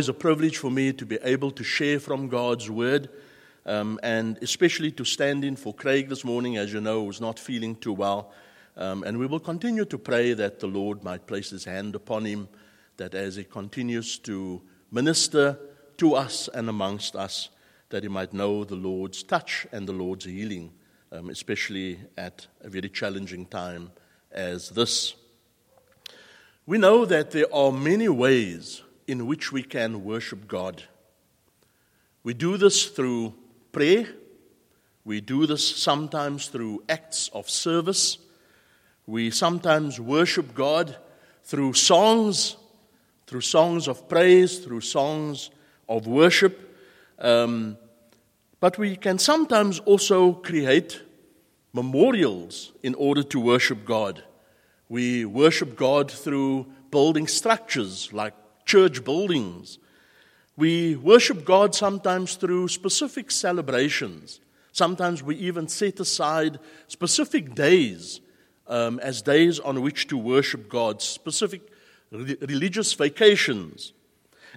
It's 0.00 0.08
a 0.08 0.14
privilege 0.14 0.56
for 0.56 0.70
me 0.70 0.94
to 0.94 1.04
be 1.04 1.18
able 1.22 1.50
to 1.50 1.62
share 1.62 2.00
from 2.00 2.28
God's 2.28 2.70
word 2.70 3.10
um, 3.66 4.00
and 4.02 4.38
especially 4.40 4.90
to 4.92 5.04
stand 5.04 5.44
in 5.44 5.56
for 5.56 5.74
Craig 5.74 6.08
this 6.08 6.24
morning, 6.24 6.56
as 6.56 6.72
you 6.72 6.80
know, 6.80 7.04
who's 7.04 7.20
not 7.20 7.38
feeling 7.38 7.76
too 7.76 7.92
well. 7.92 8.32
Um, 8.78 9.02
and 9.02 9.18
we 9.18 9.26
will 9.26 9.40
continue 9.40 9.84
to 9.84 9.98
pray 9.98 10.32
that 10.32 10.58
the 10.58 10.68
Lord 10.68 11.04
might 11.04 11.26
place 11.26 11.50
his 11.50 11.66
hand 11.66 11.94
upon 11.94 12.24
him, 12.24 12.48
that 12.96 13.14
as 13.14 13.36
he 13.36 13.44
continues 13.44 14.18
to 14.20 14.62
minister 14.90 15.58
to 15.98 16.14
us 16.14 16.48
and 16.48 16.70
amongst 16.70 17.14
us, 17.14 17.50
that 17.90 18.02
he 18.02 18.08
might 18.08 18.32
know 18.32 18.64
the 18.64 18.76
Lord's 18.76 19.22
touch 19.22 19.66
and 19.70 19.86
the 19.86 19.92
Lord's 19.92 20.24
healing, 20.24 20.72
um, 21.12 21.28
especially 21.28 22.00
at 22.16 22.46
a 22.62 22.70
very 22.70 22.88
challenging 22.88 23.44
time 23.44 23.90
as 24.32 24.70
this. 24.70 25.14
We 26.64 26.78
know 26.78 27.04
that 27.04 27.32
there 27.32 27.54
are 27.54 27.70
many 27.70 28.08
ways 28.08 28.80
in 29.10 29.26
which 29.26 29.50
we 29.50 29.62
can 29.62 30.04
worship 30.04 30.46
God. 30.46 30.84
We 32.22 32.32
do 32.32 32.56
this 32.56 32.86
through 32.86 33.34
prayer, 33.72 34.06
we 35.04 35.20
do 35.20 35.46
this 35.46 35.66
sometimes 35.66 36.46
through 36.46 36.84
acts 36.88 37.28
of 37.32 37.50
service, 37.50 38.18
we 39.08 39.32
sometimes 39.32 39.98
worship 39.98 40.54
God 40.54 40.96
through 41.42 41.72
songs, 41.72 42.56
through 43.26 43.40
songs 43.40 43.88
of 43.88 44.08
praise, 44.08 44.60
through 44.60 44.82
songs 44.82 45.50
of 45.88 46.06
worship. 46.06 46.78
Um, 47.18 47.78
but 48.60 48.78
we 48.78 48.94
can 48.94 49.18
sometimes 49.18 49.80
also 49.80 50.34
create 50.34 51.02
memorials 51.72 52.70
in 52.84 52.94
order 52.94 53.24
to 53.24 53.40
worship 53.40 53.84
God. 53.84 54.22
We 54.88 55.24
worship 55.24 55.74
God 55.76 56.12
through 56.12 56.66
building 56.92 57.26
structures 57.26 58.12
like 58.12 58.34
church 58.70 59.02
buildings. 59.02 59.80
We 60.56 60.94
worship 60.94 61.44
God 61.44 61.74
sometimes 61.74 62.36
through 62.36 62.68
specific 62.68 63.32
celebrations. 63.32 64.38
Sometimes 64.70 65.24
we 65.24 65.34
even 65.34 65.66
set 65.66 65.98
aside 65.98 66.60
specific 66.86 67.56
days 67.56 68.20
um, 68.68 69.00
as 69.00 69.22
days 69.22 69.58
on 69.58 69.82
which 69.82 70.06
to 70.06 70.16
worship 70.16 70.68
God, 70.68 71.02
specific 71.02 71.62
re- 72.12 72.36
religious 72.42 72.92
vacations. 72.92 73.92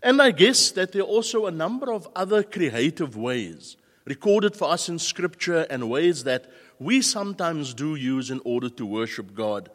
And 0.03 0.22
I 0.22 0.30
guess 0.30 0.70
that 0.72 0.92
there 0.92 1.02
are 1.02 1.16
also 1.17 1.48
a 1.48 1.52
number 1.66 1.92
of 1.92 2.08
other 2.16 2.44
creative 2.44 3.17
ways 3.17 3.77
recorded 4.05 4.55
for 4.55 4.70
us 4.70 4.89
in 4.89 5.00
Scripture 5.00 5.66
and 5.72 5.89
ways 5.89 6.23
that 6.25 6.52
we 6.77 7.02
sometimes 7.02 7.73
do 7.73 7.95
use 7.95 8.30
in 8.30 8.42
order 8.45 8.70
to 8.70 8.86
worship 8.86 9.33
God. 9.33 9.72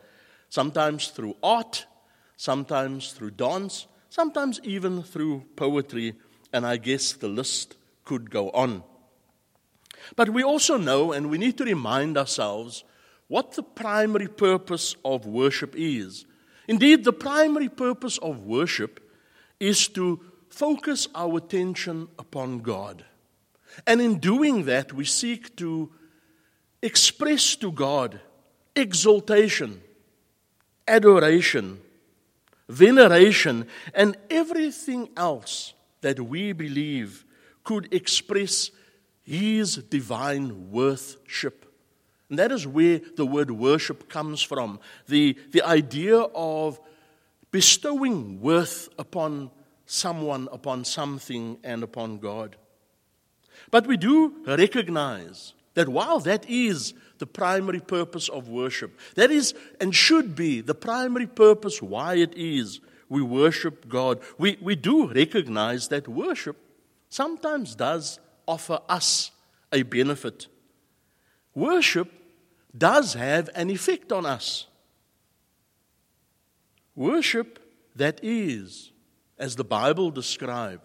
Sometimes 0.49 1.09
through 1.09 1.35
art, 1.43 1.87
sometimes 2.37 3.13
through 3.13 3.33
dance, 3.33 3.89
sometimes 4.09 4.61
even 4.63 5.03
through 5.03 5.45
poetry, 5.57 6.15
and 6.53 6.67
I 6.67 6.77
guess 6.77 7.13
the 7.13 7.29
list 7.29 7.77
could 8.05 8.31
go 8.31 8.51
on. 8.51 8.83
But 10.17 10.31
we 10.31 10.43
also 10.43 10.77
know, 10.77 11.13
and 11.13 11.31
we 11.31 11.39
need 11.39 11.59
to 11.59 11.65
remind 11.65 12.17
ourselves, 12.17 12.85
what 13.27 13.53
the 13.53 13.63
primary 13.63 14.29
purpose 14.29 14.97
of 15.05 15.27
worship 15.27 15.75
is. 15.77 16.25
Indeed, 16.67 17.05
the 17.05 17.13
primary 17.13 17.69
purpose 17.69 18.19
of 18.19 18.45
worship 18.45 19.01
is 19.61 19.89
to 19.89 20.21
focus 20.49 21.09
our 21.15 21.37
attention 21.37 22.09
upon 22.19 22.61
God. 22.61 23.05
And 23.87 24.01
in 24.01 24.19
doing 24.19 24.65
that, 24.65 24.93
we 24.93 25.05
seek 25.05 25.57
to 25.57 25.93
express 26.83 27.55
to 27.57 27.71
God 27.71 28.21
exaltation, 28.75 29.83
adoration, 30.87 31.81
veneration, 32.69 33.67
and 33.95 34.17
everything 34.31 35.09
else 35.17 35.75
that 36.01 36.21
we 36.21 36.53
believe 36.53 37.25
could 37.65 37.93
express 37.93 38.71
His 39.23 39.77
divine 39.77 40.71
worship. 40.71 41.65
And 42.31 42.39
that 42.39 42.53
is 42.53 42.67
where 42.67 43.01
the 43.17 43.25
word 43.25 43.51
worship 43.51 44.09
comes 44.09 44.43
from 44.43 44.81
the, 45.07 45.37
the 45.51 45.63
idea 45.63 46.19
of 46.19 46.79
bestowing 47.51 48.41
worth 48.41 48.89
upon 48.99 49.51
someone, 49.87 50.49
upon 50.53 50.85
something, 50.85 51.59
and 51.65 51.83
upon 51.83 52.19
God. 52.19 52.57
But 53.71 53.87
we 53.87 53.97
do 53.97 54.35
recognize 54.47 55.55
that 55.75 55.89
while 55.89 56.21
that 56.21 56.49
is 56.49 56.93
the 57.19 57.27
primary 57.27 57.81
purpose 57.81 58.29
of 58.29 58.49
worship. 58.49 58.99
That 59.15 59.31
is 59.31 59.55
and 59.81 59.95
should 59.95 60.35
be 60.35 60.61
the 60.61 60.75
primary 60.75 61.27
purpose 61.27 61.83
why 61.83 62.15
it 62.17 62.35
is 62.37 62.81
we 63.09 63.23
worship 63.23 63.89
God. 63.89 64.21
We, 64.37 64.59
we 64.61 64.77
do 64.77 65.09
recognize 65.09 65.89
that 65.89 66.09
worship 66.09 66.57
sometimes 67.09 67.75
does 67.75 68.19
offer 68.47 68.81
us 68.89 69.31
a 69.73 69.83
benefit. 69.83 70.47
Worship 71.55 72.13
does 72.77 73.15
have 73.15 73.49
an 73.55 73.71
effect 73.71 74.13
on 74.13 74.27
us. 74.27 74.67
Worship 76.95 77.59
that 77.97 78.21
is, 78.23 78.93
as 79.39 79.57
the 79.57 79.65
Bible 79.65 80.11
describes, 80.11 80.83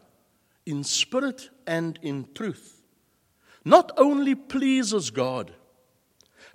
in 0.65 0.83
spirit 0.83 1.49
and 1.67 1.99
in 2.01 2.27
truth, 2.33 2.81
not 3.65 3.91
only 3.97 4.35
pleases 4.35 5.11
God 5.11 5.51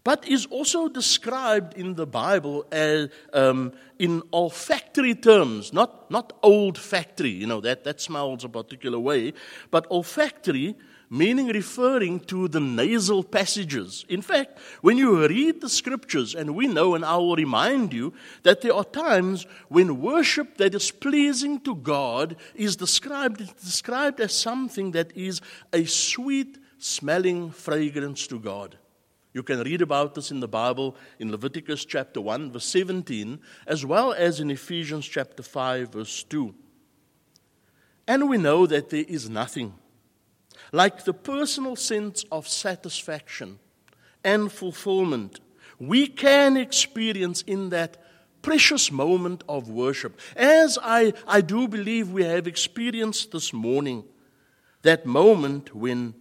but 0.04 0.26
is 0.26 0.46
also 0.46 0.88
described 0.88 1.74
in 1.74 1.94
the 1.94 2.06
Bible 2.06 2.66
as 2.70 3.08
um, 3.32 3.72
in 3.98 4.22
olfactory 4.32 5.14
terms, 5.14 5.72
not, 5.72 6.10
not 6.10 6.32
old 6.42 6.78
factory, 6.78 7.30
you 7.30 7.46
know, 7.46 7.60
that, 7.60 7.84
that 7.84 8.00
smells 8.00 8.44
a 8.44 8.48
particular 8.48 8.98
way, 8.98 9.32
but 9.70 9.86
olfactory, 9.90 10.76
meaning 11.10 11.48
referring 11.48 12.20
to 12.20 12.48
the 12.48 12.60
nasal 12.60 13.24
passages. 13.24 14.04
In 14.08 14.22
fact, 14.22 14.58
when 14.82 14.98
you 14.98 15.26
read 15.26 15.60
the 15.60 15.68
scriptures, 15.68 16.34
and 16.34 16.54
we 16.54 16.66
know, 16.66 16.94
and 16.94 17.04
I 17.04 17.16
will 17.16 17.36
remind 17.36 17.92
you, 17.92 18.12
that 18.42 18.60
there 18.60 18.74
are 18.74 18.84
times 18.84 19.46
when 19.68 20.00
worship 20.00 20.58
that 20.58 20.74
is 20.74 20.90
pleasing 20.90 21.60
to 21.60 21.74
God 21.74 22.36
is 22.54 22.76
described, 22.76 23.38
described 23.60 24.20
as 24.20 24.34
something 24.34 24.92
that 24.92 25.16
is 25.16 25.40
a 25.72 25.84
sweet 25.84 26.58
smelling 26.78 27.50
fragrance 27.50 28.26
to 28.28 28.38
God. 28.38 28.76
You 29.38 29.44
can 29.44 29.60
read 29.60 29.82
about 29.82 30.16
this 30.16 30.32
in 30.32 30.40
the 30.40 30.48
Bible 30.48 30.96
in 31.20 31.30
Leviticus 31.30 31.84
chapter 31.84 32.20
1, 32.20 32.50
verse 32.50 32.64
17, 32.64 33.38
as 33.68 33.86
well 33.86 34.12
as 34.12 34.40
in 34.40 34.50
Ephesians 34.50 35.06
chapter 35.06 35.44
5, 35.44 35.92
verse 35.92 36.24
2. 36.24 36.52
And 38.08 38.28
we 38.28 38.36
know 38.36 38.66
that 38.66 38.90
there 38.90 39.04
is 39.06 39.30
nothing 39.30 39.74
like 40.72 41.04
the 41.04 41.14
personal 41.14 41.76
sense 41.76 42.24
of 42.32 42.48
satisfaction 42.48 43.60
and 44.24 44.50
fulfillment 44.50 45.38
we 45.78 46.08
can 46.08 46.56
experience 46.56 47.42
in 47.42 47.68
that 47.68 47.96
precious 48.42 48.90
moment 48.90 49.44
of 49.48 49.68
worship, 49.68 50.18
as 50.34 50.80
I, 50.82 51.12
I 51.28 51.42
do 51.42 51.68
believe 51.68 52.10
we 52.10 52.24
have 52.24 52.48
experienced 52.48 53.30
this 53.30 53.52
morning, 53.52 54.02
that 54.82 55.06
moment 55.06 55.76
when 55.76 56.14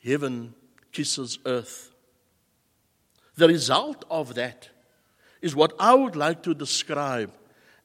heaven 0.00 0.54
kisses 0.92 1.40
earth. 1.44 1.95
The 3.36 3.48
result 3.48 4.04
of 4.10 4.34
that 4.34 4.70
is 5.42 5.54
what 5.54 5.74
I 5.78 5.94
would 5.94 6.16
like 6.16 6.42
to 6.44 6.54
describe 6.54 7.32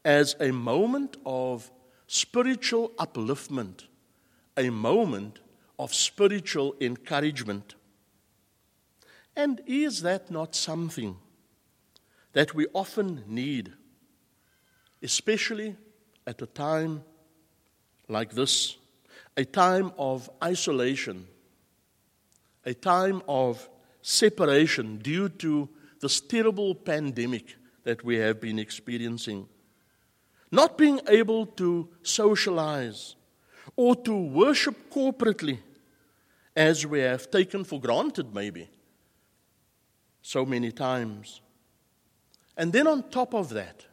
as 0.03 0.35
a 0.39 0.51
moment 0.51 1.17
of 1.25 1.69
spiritual 2.07 2.89
upliftment, 2.97 3.85
a 4.57 4.69
moment 4.69 5.39
of 5.77 5.93
spiritual 5.93 6.75
encouragement. 6.79 7.75
And 9.35 9.61
is 9.65 10.01
that 10.01 10.31
not 10.31 10.55
something 10.55 11.17
that 12.33 12.55
we 12.55 12.67
often 12.73 13.23
need, 13.27 13.73
especially 15.03 15.75
at 16.25 16.41
a 16.41 16.45
time 16.45 17.03
like 18.07 18.31
this, 18.33 18.77
a 19.35 19.45
time 19.45 19.91
of 19.97 20.29
isolation, 20.43 21.27
a 22.65 22.73
time 22.73 23.21
of 23.27 23.69
separation 24.01 24.97
due 24.97 25.29
to 25.29 25.69
this 25.99 26.19
terrible 26.19 26.73
pandemic 26.75 27.55
that 27.83 28.03
we 28.03 28.17
have 28.17 28.39
been 28.41 28.59
experiencing. 28.59 29.47
Not 30.51 30.77
being 30.77 30.99
able 31.07 31.45
to 31.45 31.89
socialize 32.03 33.15
or 33.75 33.95
to 33.95 34.15
worship 34.15 34.75
corporately 34.91 35.59
as 36.55 36.85
we 36.85 36.99
have 36.99 37.31
taken 37.31 37.63
for 37.63 37.79
granted, 37.79 38.33
maybe, 38.33 38.69
so 40.21 40.45
many 40.45 40.71
times. 40.71 41.41
And 42.57 42.73
then 42.73 42.87
on 42.87 43.09
top 43.09 43.33
of 43.33 43.49
that, 43.49 43.85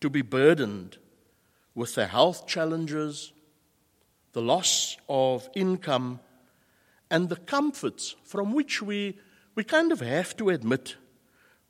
to 0.00 0.10
be 0.10 0.22
burdened 0.22 0.98
with 1.74 1.94
the 1.94 2.06
health 2.06 2.46
challenges, 2.46 3.32
the 4.32 4.42
loss 4.42 4.96
of 5.08 5.48
income 5.54 6.20
and 7.12 7.28
the 7.28 7.36
comforts 7.36 8.16
from 8.24 8.54
which 8.54 8.80
we, 8.80 9.18
we 9.54 9.62
kind 9.62 9.92
of 9.92 10.00
have 10.00 10.34
to 10.38 10.48
admit 10.48 10.96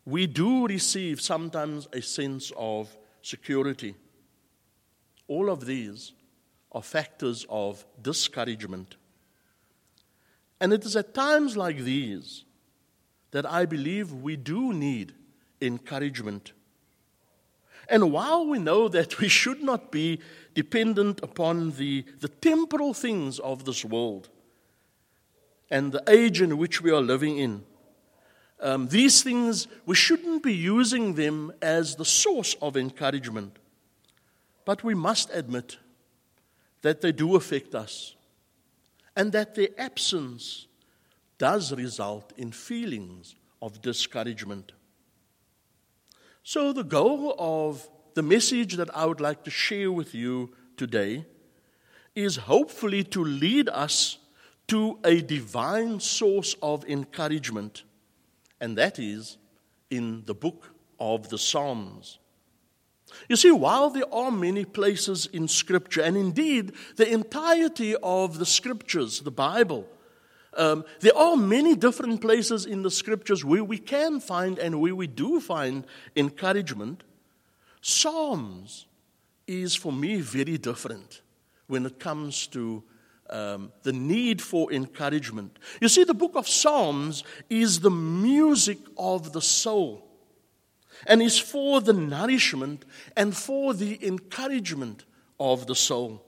we 0.05 0.25
do 0.25 0.69
receive 0.69 1.21
sometimes 1.21 1.89
a 1.93 2.01
sense 2.01 2.53
of 2.57 2.97
security. 3.23 3.97
All 5.27 5.51
of 5.51 5.67
these 5.67 6.13
are 6.71 6.83
factors 6.83 7.45
of 7.51 7.85
discouragement. 8.01 8.95
And 10.61 10.73
it 10.73 10.85
is 10.85 10.95
at 10.95 11.13
times 11.13 11.57
like 11.57 11.79
these 11.79 12.45
that 13.33 13.45
I 13.45 13.65
believe 13.65 14.13
we 14.13 14.37
do 14.37 14.73
need 14.73 15.13
encouragement. 15.61 16.53
And 17.89 18.13
while 18.13 18.47
we 18.47 18.61
know 18.61 18.87
that 18.89 19.19
we 19.19 19.27
should 19.27 19.61
not 19.61 19.91
be 19.91 20.21
dependent 20.55 21.21
upon 21.21 21.73
the, 21.73 22.05
the 22.21 22.29
temporal 22.29 22.95
things 22.95 23.41
of 23.41 23.65
this 23.65 23.85
world 23.85 24.29
and 25.73 25.91
the 25.91 26.05
age 26.07 26.43
in 26.43 26.59
which 26.59 26.83
we 26.83 26.91
are 26.91 27.01
living 27.01 27.39
in, 27.39 27.65
um, 28.61 28.89
these 28.89 29.23
things, 29.23 29.67
we 29.87 29.95
shouldn't 29.95 30.43
be 30.43 30.53
using 30.53 31.15
them 31.15 31.51
as 31.63 31.97
the 31.97 32.05
source 32.05 32.55
of 32.61 32.77
encouragement. 32.77 33.59
But 34.67 34.85
we 34.85 34.95
must 34.95 35.31
admit 35.33 35.79
that 36.83 37.01
they 37.01 37.11
do 37.11 37.37
affect 37.37 37.75
us 37.75 38.15
and 39.17 39.33
that 39.33 39.55
their 39.55 39.71
absence 39.79 40.67
does 41.39 41.73
result 41.73 42.35
in 42.37 42.53
feelings 42.53 43.35
of 43.63 43.81
discouragement. 43.81 44.73
So, 46.43 46.75
the 46.75 46.85
goal 46.85 47.35
of 47.39 47.89
the 48.13 48.23
message 48.23 48.77
that 48.77 48.95
I 48.95 49.07
would 49.07 49.23
like 49.23 49.43
to 49.45 49.51
share 49.51 49.91
with 49.91 50.15
you 50.15 50.53
today 50.77 51.25
is 52.15 52.37
hopefully 52.37 53.05
to 53.05 53.25
lead 53.25 53.71
us 53.71 54.19
to 54.69 54.99
a 55.05 55.21
divine 55.21 56.01
source 56.01 56.55
of 56.63 56.85
encouragement, 56.89 57.85
and 58.61 58.79
that 58.79 58.99
is 58.99 59.39
in 59.91 60.23
the 60.27 60.35
book 60.35 60.73
of 60.99 61.29
the 61.29 61.39
Psalms. 61.39 62.19
You 63.29 63.37
see, 63.37 63.51
while 63.51 63.91
there 63.91 64.13
are 64.13 64.31
many 64.31 64.65
places 64.65 65.27
in 65.27 65.49
Scripture, 65.49 66.03
and 66.03 66.17
indeed 66.17 66.73
the 66.97 67.11
entirety 67.11 67.95
of 68.03 68.39
the 68.39 68.47
Scriptures, 68.47 69.21
the 69.21 69.31
Bible, 69.31 69.87
um, 70.57 70.85
there 71.01 71.17
are 71.17 71.37
many 71.37 71.75
different 71.75 72.21
places 72.21 72.67
in 72.67 72.83
the 72.83 72.91
Scriptures 72.91 73.45
where 73.45 73.65
we 73.65 73.79
can 73.79 74.21
find 74.21 74.59
and 74.59 74.81
where 74.81 74.95
we 74.95 75.07
do 75.07 75.41
find 75.41 75.87
encouragement. 76.15 77.03
Psalms 77.81 78.87
is 79.47 79.75
for 79.75 79.93
me 79.93 80.21
very 80.21 80.59
different 80.59 81.23
when 81.67 81.87
it 81.87 81.99
comes 81.99 82.47
to 82.49 82.83
um, 83.33 83.73
the 83.83 83.93
need 83.93 84.41
for 84.41 84.73
encouragement. 84.73 85.59
You 85.81 85.89
see, 85.89 86.05
the 86.05 86.15
book 86.15 86.33
of 86.37 86.47
Psalms 86.47 87.25
is 87.49 87.81
the 87.81 87.91
music 87.91 88.79
of 88.97 89.33
the 89.33 89.41
soul 89.41 90.07
and 91.07 91.23
is 91.23 91.39
for 91.39 91.81
the 91.81 91.95
nourishment 91.95 92.85
and 93.17 93.37
for 93.37 93.75
the 93.75 94.07
encouragement 94.07 95.05
of 95.41 95.67
the 95.67 95.75
soul. 95.75 96.25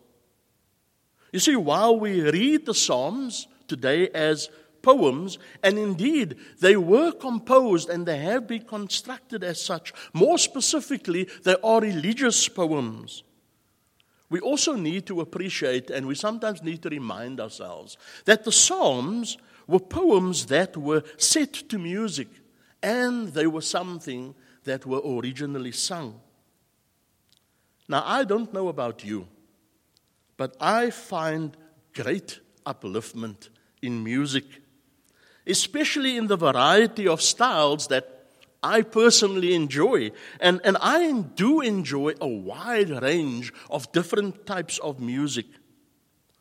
You 1.33 1.41
see, 1.41 1.57
while 1.57 1.99
we 1.99 2.23
read 2.23 2.67
the 2.67 2.75
Psalms 2.75 3.47
today 3.69 4.09
as 4.09 4.49
poems, 4.83 5.39
and 5.63 5.79
indeed 5.79 6.37
they 6.61 6.77
were 6.77 7.13
composed 7.13 7.89
and 7.89 8.07
they 8.07 8.19
have 8.19 8.47
been 8.47 8.63
constructed 8.63 9.45
as 9.45 9.63
such, 9.63 9.93
more 10.13 10.39
specifically, 10.39 11.29
they 11.43 11.57
are 11.63 11.81
religious 11.81 12.49
poems. 12.49 13.25
We 14.35 14.41
also 14.41 14.75
need 14.75 15.07
to 15.07 15.21
appreciate, 15.21 15.91
and 15.91 16.09
we 16.09 16.17
sometimes 16.17 16.61
need 16.61 16.83
to 16.83 16.89
remind 16.89 17.39
ourselves, 17.39 17.97
that 18.25 18.43
the 18.43 18.51
Psalms 18.51 19.39
were 19.69 19.79
poems 19.79 20.47
that 20.47 20.77
were 20.77 21.05
set 21.17 21.53
to 21.69 21.79
music 21.79 22.27
and 22.83 23.29
they 23.29 23.47
were 23.47 23.61
something 23.61 24.35
that 24.65 24.87
were 24.87 25.01
originally 25.07 25.71
sung. 25.71 26.21
Now, 27.89 28.03
I 28.05 28.25
don't 28.25 28.53
know 28.53 28.67
about 28.67 29.05
you, 29.05 29.29
but 30.37 30.57
I 30.61 30.91
find 30.91 31.57
great 31.95 32.41
upliftment 32.67 33.51
in 33.83 34.03
music, 34.03 34.47
especially 35.47 36.17
in 36.17 36.27
the 36.27 36.37
variety 36.37 37.07
of 37.07 37.23
styles 37.23 37.87
that 37.87 38.14
I 38.65 38.81
personally 38.81 39.55
enjoy. 39.55 40.11
And, 40.41 40.61
and 40.65 40.79
I 40.81 41.13
do 41.13 41.61
enjoy 41.61 42.15
a 42.21 42.27
wide 42.27 42.91
range 42.91 43.53
of 43.71 43.93
different 43.93 44.47
types 44.47 44.79
of 44.79 45.01
music. 45.01 45.47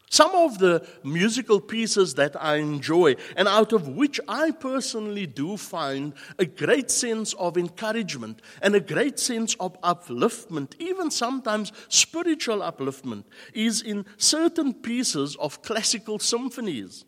Some 0.10 0.34
of 0.36 0.60
the 0.60 0.88
musical 1.04 1.60
pieces 1.60 2.14
that 2.16 2.42
I 2.42 2.58
enjoy, 2.58 3.16
and 3.36 3.48
out 3.48 3.74
of 3.74 3.88
which 3.88 4.22
I 4.28 4.52
personally 4.52 5.26
do 5.26 5.58
find 5.58 6.14
a 6.38 6.46
great 6.46 6.92
sense 6.92 7.34
of 7.34 7.58
encouragement 7.58 8.40
and 8.62 8.76
a 8.76 8.80
great 8.80 9.18
sense 9.20 9.56
of 9.60 9.82
upliftment, 9.82 10.80
even 10.80 11.10
sometimes 11.10 11.72
spiritual 11.90 12.60
upliftment, 12.60 13.24
is 13.56 13.82
in 13.82 14.06
certain 14.18 14.76
pieces 14.76 15.36
of 15.38 15.64
classical 15.64 16.20
symphonies. 16.20 17.06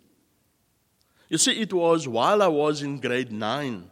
You 1.29 1.37
see, 1.37 1.61
it 1.61 1.73
was 1.73 2.07
while 2.07 2.41
I 2.41 2.47
was 2.47 2.81
in 2.81 2.99
grade 2.99 3.31
nine 3.31 3.91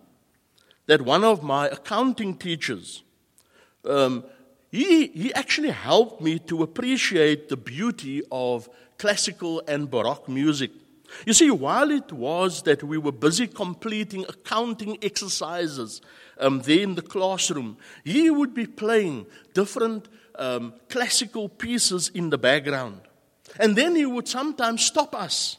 that 0.86 1.02
one 1.02 1.24
of 1.24 1.44
my 1.44 1.68
accounting 1.68 2.36
teachers 2.36 3.04
um, 3.86 4.24
he, 4.74 5.08
he 5.08 5.34
actually 5.36 5.70
helped 5.70 6.20
me 6.20 6.40
to 6.40 6.64
appreciate 6.64 7.48
the 7.48 7.58
beauty 7.58 8.24
of 8.32 8.68
classical 8.98 9.62
and 9.68 9.90
Baroque 9.90 10.28
music. 10.28 10.72
You 11.28 11.34
see, 11.34 11.52
while 11.52 11.92
it 11.92 12.12
was 12.12 12.64
that 12.64 12.84
we 12.84 12.98
were 12.98 13.12
busy 13.12 13.46
completing 13.46 14.26
accounting 14.28 14.98
exercises 15.04 16.02
um, 16.40 16.62
there 16.62 16.80
in 16.80 16.96
the 16.96 17.04
classroom, 17.04 17.78
he 18.04 18.32
would 18.32 18.56
be 18.56 18.66
playing 18.66 19.28
different 19.54 20.08
um, 20.40 20.74
classical 20.90 21.50
pieces 21.50 22.10
in 22.10 22.32
the 22.32 22.40
background. 22.40 23.02
And 23.60 23.76
then 23.76 23.96
he 23.96 24.08
would 24.08 24.28
sometimes 24.28 24.84
stop 24.84 25.14
us 25.14 25.58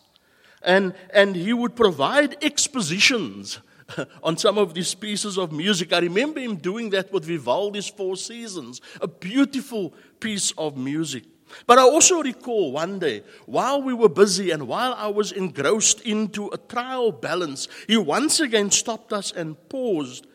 and, 0.61 0.93
and 1.11 1.37
he 1.37 1.53
would 1.53 1.77
provide 1.77 2.43
expositions 2.43 3.61
on 4.23 4.37
some 4.37 4.59
of 4.59 4.75
these 4.75 4.95
pieces 4.95 5.39
of 5.39 5.53
music. 5.53 5.93
I 5.93 5.99
remember 5.99 6.41
him 6.41 6.57
doing 6.57 6.91
that 6.91 7.13
with 7.13 7.25
Vivaldi's 7.25 7.89
Four 7.89 8.17
Seasons, 8.17 8.81
a 9.01 9.09
beautiful 9.09 9.95
piece 10.21 10.53
of 10.53 10.77
music. 10.77 11.25
But 11.67 11.79
I 11.79 11.83
also 11.83 12.23
recall 12.23 12.73
one 12.73 12.99
day, 12.99 13.23
while 13.47 13.81
we 13.83 13.95
were 13.95 14.09
busy 14.09 14.51
and 14.51 14.67
while 14.67 14.95
I 14.95 15.09
was 15.09 15.33
engrossed 15.33 16.01
into 16.01 16.49
a 16.49 16.57
trial 16.57 17.13
balance, 17.13 17.69
he 17.87 17.97
once 17.97 18.41
again 18.41 18.71
stopped 18.71 19.13
us 19.13 19.31
and 19.31 19.57
paused 19.69 20.27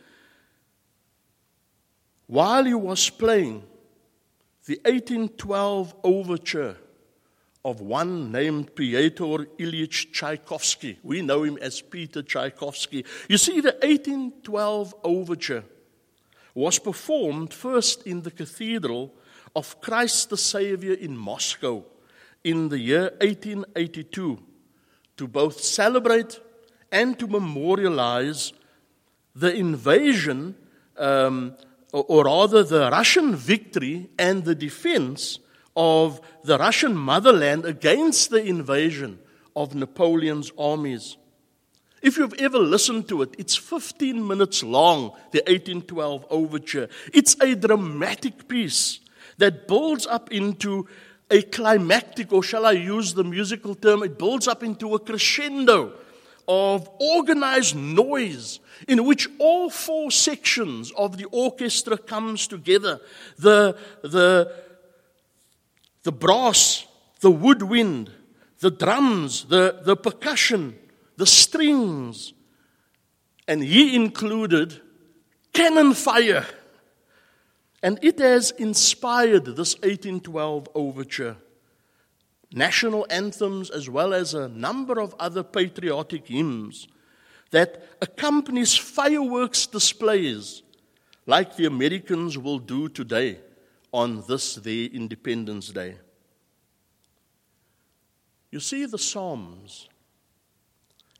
while 2.27 2.63
he 2.63 2.75
was 2.75 3.09
playing 3.09 3.63
the 4.65 4.79
1812 4.85 5.95
overture 6.03 6.77
of 7.65 7.81
one 7.81 8.31
named 8.31 8.73
Pyotr 8.75 9.45
Ilyich 9.57 10.11
Tchaikovsky. 10.13 10.97
We 11.03 11.21
know 11.21 11.43
him 11.43 11.57
as 11.57 11.81
Peter 11.81 12.21
Tchaikovsky. 12.21 13.05
You 13.27 13.37
see, 13.37 13.59
the 13.59 13.73
1812 13.81 14.95
overture 15.03 15.63
was 16.55 16.79
performed 16.79 17.53
first 17.53 18.07
in 18.07 18.21
the 18.21 18.31
cathedral 18.31 19.13
of 19.55 19.81
Christ 19.81 20.29
the 20.29 20.37
Savior 20.37 20.93
in 20.93 21.17
Moscow 21.17 21.83
in 22.43 22.69
the 22.69 22.79
year 22.79 23.11
1882 23.21 24.39
to 25.17 25.27
both 25.27 25.61
celebrate 25.61 26.39
and 26.91 27.19
to 27.19 27.27
memorialize 27.27 28.53
the 29.35 29.53
invasion, 29.53 30.55
um, 30.97 31.55
or, 31.91 32.25
rather 32.25 32.63
the 32.63 32.89
Russian 32.91 33.35
victory 33.35 34.09
and 34.17 34.43
the 34.43 34.55
defense 34.55 35.39
of 35.79 36.19
the 36.43 36.57
Russian 36.57 36.93
motherland 36.93 37.63
against 37.63 38.31
the 38.31 38.43
invasion 38.43 39.17
of 39.55 39.73
Napoleon's 39.73 40.51
armies. 40.57 41.15
If 42.01 42.17
you've 42.17 42.33
ever 42.33 42.59
listened 42.59 43.07
to 43.07 43.21
it, 43.21 43.33
it's 43.37 43.55
15 43.55 44.27
minutes 44.27 44.61
long, 44.61 45.13
the 45.31 45.39
1812 45.47 46.25
overture. 46.29 46.89
It's 47.13 47.39
a 47.41 47.55
dramatic 47.55 48.49
piece 48.49 48.99
that 49.37 49.69
builds 49.69 50.05
up 50.05 50.33
into 50.33 50.85
a 51.31 51.43
climactic, 51.43 52.33
or 52.33 52.43
shall 52.43 52.65
I 52.65 52.71
use 52.71 53.13
the 53.13 53.23
musical 53.23 53.73
term, 53.73 54.03
it 54.03 54.19
builds 54.19 54.49
up 54.49 54.63
into 54.63 54.95
a 54.95 54.99
crescendo 54.99 55.93
of 56.45 56.89
organized 56.99 57.77
noise 57.77 58.59
in 58.87 59.05
which 59.05 59.29
all 59.37 59.69
four 59.69 60.11
sections 60.11 60.91
of 60.97 61.17
the 61.17 61.25
orchestra 61.25 61.97
comes 61.97 62.47
together. 62.47 62.99
The, 63.37 63.77
the, 64.01 64.51
the 66.03 66.11
brass, 66.11 66.87
the 67.19 67.31
woodwind, 67.31 68.11
the 68.59 68.71
drums, 68.71 69.45
the, 69.45 69.81
the 69.83 69.95
percussion, 69.95 70.77
the 71.17 71.25
strings. 71.25 72.33
And 73.47 73.63
he 73.63 73.95
included 73.95 74.81
cannon 75.53 75.93
fire. 75.93 76.45
And 77.81 77.99
it 78.01 78.19
has 78.19 78.51
inspired 78.51 79.45
this 79.45 79.75
1812 79.75 80.69
overture. 80.75 81.37
National 82.51 83.05
anthems, 83.09 83.69
as 83.69 83.89
well 83.89 84.13
as 84.13 84.33
a 84.33 84.49
number 84.49 84.99
of 84.99 85.15
other 85.19 85.43
patriotic 85.43 86.27
hymns 86.27 86.87
that 87.51 87.87
accompanies 88.01 88.75
fireworks 88.75 89.67
displays 89.67 90.63
like 91.25 91.55
the 91.55 91.65
Americans 91.65 92.37
will 92.37 92.59
do 92.59 92.89
today 92.89 93.39
on 93.91 94.23
this 94.27 94.55
their 94.55 94.87
Independence 94.87 95.69
Day. 95.69 95.97
You 98.51 98.59
see, 98.59 98.85
the 98.85 98.97
Psalms 98.97 99.89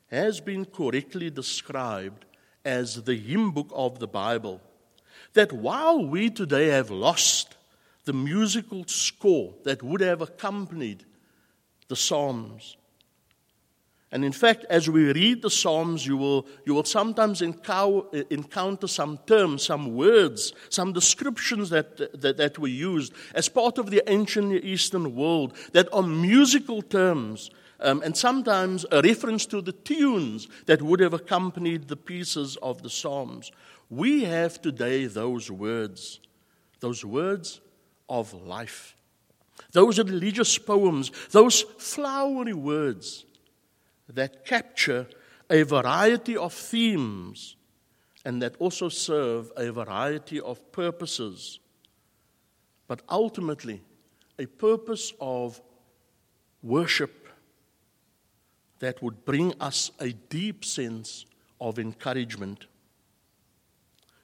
has 0.07 0.41
been 0.41 0.65
correctly 0.65 1.29
described 1.29 2.25
as 2.65 3.03
the 3.03 3.15
hymn 3.15 3.51
book 3.51 3.71
of 3.73 3.99
the 3.99 4.07
Bible. 4.07 4.61
That 5.33 5.51
while 5.51 6.03
we 6.03 6.29
today 6.29 6.67
have 6.67 6.89
lost 6.89 7.55
the 8.05 8.13
musical 8.13 8.85
score 8.88 9.53
that 9.63 9.83
would 9.83 10.01
have 10.01 10.21
accompanied 10.21 11.05
the 11.88 11.95
Psalms, 11.95 12.77
and 14.11 14.25
in 14.25 14.31
fact, 14.31 14.65
as 14.71 14.89
we 14.89 15.11
read 15.11 15.43
the 15.43 15.51
Psalms, 15.51 16.05
you 16.05 16.17
will, 16.17 16.47
you 16.65 16.73
will 16.73 16.83
sometimes 16.83 17.43
encounter 17.43 18.87
some 18.87 19.19
terms, 19.27 19.63
some 19.63 19.95
words, 19.95 20.53
some 20.69 20.93
descriptions 20.93 21.69
that, 21.69 22.19
that, 22.19 22.37
that 22.37 22.57
were 22.57 22.67
used 22.67 23.13
as 23.35 23.49
part 23.49 23.77
of 23.77 23.91
the 23.91 24.01
ancient 24.07 24.63
Eastern 24.63 25.15
world 25.15 25.55
that 25.73 25.87
are 25.93 26.01
musical 26.01 26.81
terms, 26.81 27.51
um, 27.81 28.01
and 28.01 28.17
sometimes 28.17 28.83
a 28.91 29.01
reference 29.03 29.45
to 29.45 29.61
the 29.61 29.73
tunes 29.73 30.47
that 30.65 30.81
would 30.81 30.99
have 31.01 31.13
accompanied 31.13 31.87
the 31.87 31.95
pieces 31.95 32.57
of 32.63 32.81
the 32.81 32.89
Psalms. 32.89 33.51
We 33.91 34.23
have 34.23 34.59
today 34.59 35.05
those 35.05 35.51
words, 35.51 36.19
those 36.79 37.05
words 37.05 37.61
of 38.09 38.33
life, 38.33 38.95
those 39.71 39.99
religious 39.99 40.57
poems, 40.57 41.11
those 41.29 41.61
flowery 41.61 42.53
words 42.53 43.25
that 44.13 44.45
capture 44.45 45.07
a 45.49 45.63
variety 45.63 46.35
of 46.37 46.53
themes 46.53 47.55
and 48.25 48.41
that 48.41 48.55
also 48.59 48.89
serve 48.89 49.51
a 49.55 49.71
variety 49.71 50.39
of 50.39 50.71
purposes, 50.71 51.59
but 52.87 53.01
ultimately 53.09 53.81
a 54.37 54.45
purpose 54.45 55.13
of 55.19 55.61
worship 56.61 57.27
that 58.79 59.01
would 59.01 59.25
bring 59.25 59.53
us 59.59 59.91
a 59.99 60.11
deep 60.11 60.63
sense 60.65 61.25
of 61.59 61.79
encouragement. 61.79 62.65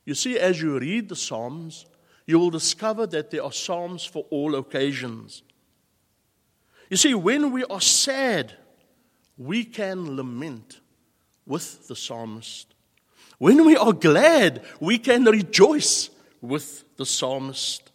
You 0.06 0.16
see, 0.16 0.38
as 0.38 0.62
you 0.62 0.78
read 0.80 1.10
the 1.10 1.16
Psalms, 1.16 1.86
you 2.26 2.40
will 2.40 2.50
discover 2.50 3.06
that 3.08 3.32
there 3.32 3.44
are 3.44 3.52
Psalms 3.52 4.06
for 4.06 4.26
all 4.30 4.56
occasions. 4.56 5.44
You 6.90 6.98
see, 6.98 7.14
when 7.14 7.52
we 7.52 7.64
are 7.66 7.82
sad, 7.82 8.54
we 9.38 9.64
can 9.64 10.16
lament 10.16 10.80
with 11.46 11.88
the 11.88 11.96
psalmist. 11.96 12.74
When 13.38 13.66
we 13.66 13.76
are 13.76 13.94
glad, 13.94 14.64
we 14.80 14.98
can 14.98 15.26
rejoice 15.26 16.10
with 16.42 16.84
the 16.96 17.06
psalmist. 17.06 17.92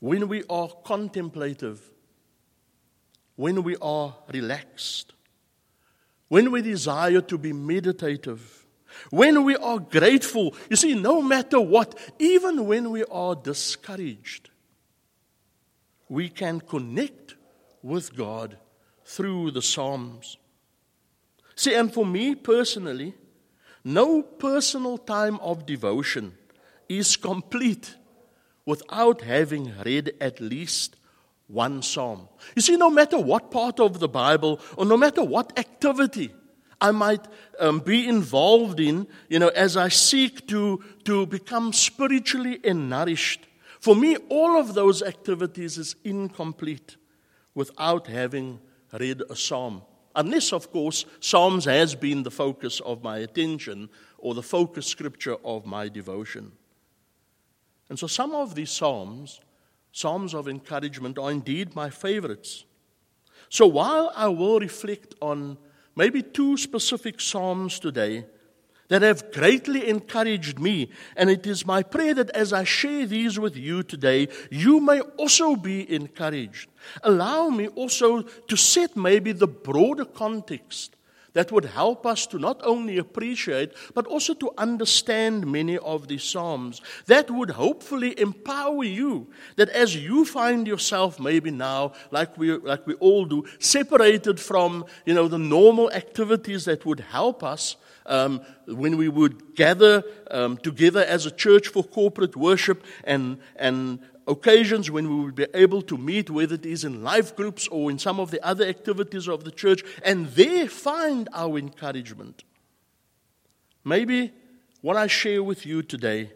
When 0.00 0.28
we 0.28 0.44
are 0.50 0.68
contemplative, 0.84 1.80
when 3.36 3.62
we 3.62 3.76
are 3.80 4.14
relaxed, 4.32 5.14
when 6.28 6.50
we 6.50 6.62
desire 6.62 7.22
to 7.22 7.38
be 7.38 7.52
meditative, 7.52 8.66
when 9.10 9.44
we 9.44 9.56
are 9.56 9.78
grateful, 9.78 10.54
you 10.68 10.76
see, 10.76 10.94
no 10.94 11.22
matter 11.22 11.60
what, 11.60 11.98
even 12.18 12.66
when 12.66 12.90
we 12.90 13.04
are 13.04 13.34
discouraged, 13.34 14.50
we 16.08 16.28
can 16.28 16.60
connect 16.60 17.34
with 17.82 18.14
God 18.14 18.58
through 19.04 19.50
the 19.52 19.62
Psalms. 19.62 20.36
See, 21.56 21.74
and 21.74 21.92
for 21.92 22.04
me 22.04 22.34
personally, 22.34 23.14
no 23.84 24.22
personal 24.22 24.98
time 24.98 25.38
of 25.40 25.66
devotion 25.66 26.34
is 26.88 27.16
complete 27.16 27.94
without 28.66 29.20
having 29.20 29.72
read 29.84 30.14
at 30.20 30.40
least 30.40 30.96
one 31.46 31.82
psalm. 31.82 32.28
You 32.56 32.62
see, 32.62 32.76
no 32.76 32.90
matter 32.90 33.18
what 33.18 33.50
part 33.50 33.78
of 33.78 34.00
the 34.00 34.08
Bible 34.08 34.60
or 34.76 34.86
no 34.86 34.96
matter 34.96 35.22
what 35.22 35.58
activity 35.58 36.34
I 36.80 36.90
might 36.90 37.26
um, 37.60 37.80
be 37.80 38.08
involved 38.08 38.80
in, 38.80 39.06
you 39.28 39.38
know, 39.38 39.48
as 39.48 39.76
I 39.76 39.88
seek 39.88 40.48
to, 40.48 40.82
to 41.04 41.26
become 41.26 41.72
spiritually 41.72 42.58
nourished, 42.64 43.46
for 43.80 43.94
me, 43.94 44.16
all 44.28 44.58
of 44.58 44.72
those 44.72 45.02
activities 45.02 45.76
is 45.76 45.94
incomplete 46.04 46.96
without 47.54 48.06
having 48.06 48.60
read 48.98 49.22
a 49.28 49.36
psalm. 49.36 49.82
Unless, 50.16 50.52
of 50.52 50.70
course, 50.70 51.04
Psalms 51.20 51.64
has 51.64 51.94
been 51.94 52.22
the 52.22 52.30
focus 52.30 52.80
of 52.80 53.02
my 53.02 53.18
attention 53.18 53.88
or 54.18 54.34
the 54.34 54.42
focus 54.42 54.86
scripture 54.86 55.36
of 55.44 55.66
my 55.66 55.88
devotion. 55.88 56.52
And 57.88 57.98
so 57.98 58.06
some 58.06 58.32
of 58.32 58.54
these 58.54 58.70
Psalms, 58.70 59.40
Psalms 59.92 60.34
of 60.34 60.48
encouragement, 60.48 61.18
are 61.18 61.30
indeed 61.30 61.74
my 61.74 61.90
favorites. 61.90 62.64
So 63.48 63.66
while 63.66 64.12
I 64.14 64.28
will 64.28 64.60
reflect 64.60 65.14
on 65.20 65.58
maybe 65.96 66.22
two 66.22 66.56
specific 66.56 67.20
Psalms 67.20 67.80
today, 67.80 68.24
that 68.88 69.02
have 69.02 69.32
greatly 69.32 69.88
encouraged 69.88 70.58
me. 70.58 70.90
And 71.16 71.30
it 71.30 71.46
is 71.46 71.66
my 71.66 71.82
prayer 71.82 72.14
that 72.14 72.30
as 72.30 72.52
I 72.52 72.64
share 72.64 73.06
these 73.06 73.38
with 73.38 73.56
you 73.56 73.82
today, 73.82 74.28
you 74.50 74.80
may 74.80 75.00
also 75.00 75.56
be 75.56 75.92
encouraged. 75.92 76.68
Allow 77.02 77.48
me 77.48 77.68
also 77.68 78.22
to 78.22 78.56
set 78.56 78.96
maybe 78.96 79.32
the 79.32 79.48
broader 79.48 80.04
context 80.04 80.96
that 81.34 81.50
would 81.50 81.64
help 81.64 82.06
us 82.06 82.26
to 82.28 82.38
not 82.38 82.60
only 82.64 82.96
appreciate, 82.98 83.72
but 83.92 84.06
also 84.06 84.34
to 84.34 84.52
understand 84.56 85.50
many 85.50 85.76
of 85.78 86.08
these 86.08 86.22
Psalms. 86.22 86.80
That 87.06 87.30
would 87.30 87.50
hopefully 87.50 88.18
empower 88.18 88.84
you 88.84 89.26
that 89.56 89.68
as 89.70 89.96
you 89.96 90.24
find 90.24 90.66
yourself 90.66 91.20
maybe 91.20 91.50
now, 91.50 91.92
like 92.10 92.38
we, 92.38 92.52
like 92.52 92.86
we 92.86 92.94
all 92.94 93.24
do, 93.24 93.44
separated 93.58 94.38
from, 94.40 94.86
you 95.04 95.12
know, 95.12 95.28
the 95.28 95.38
normal 95.38 95.90
activities 95.90 96.64
that 96.66 96.86
would 96.86 97.00
help 97.00 97.42
us 97.42 97.76
um, 98.06 98.40
when 98.66 98.96
we 98.96 99.08
would 99.08 99.54
gather 99.54 100.02
um, 100.30 100.56
together 100.58 101.04
as 101.04 101.26
a 101.26 101.30
church 101.30 101.68
for 101.68 101.82
corporate 101.82 102.36
worship 102.36 102.84
and, 103.04 103.38
and 103.56 104.00
occasions 104.26 104.90
when 104.90 105.08
we 105.08 105.24
would 105.24 105.34
be 105.34 105.46
able 105.54 105.82
to 105.82 105.96
meet, 105.96 106.30
whether 106.30 106.54
it 106.54 106.66
is 106.66 106.84
in 106.84 107.02
life 107.02 107.34
groups 107.36 107.68
or 107.68 107.90
in 107.90 107.98
some 107.98 108.20
of 108.20 108.30
the 108.30 108.44
other 108.44 108.64
activities 108.64 109.28
of 109.28 109.44
the 109.44 109.50
church, 109.50 109.82
and 110.04 110.28
there 110.28 110.68
find 110.68 111.28
our 111.32 111.58
encouragement. 111.58 112.44
Maybe 113.84 114.32
what 114.80 114.96
I 114.96 115.06
share 115.06 115.42
with 115.42 115.66
you 115.66 115.82
today 115.82 116.32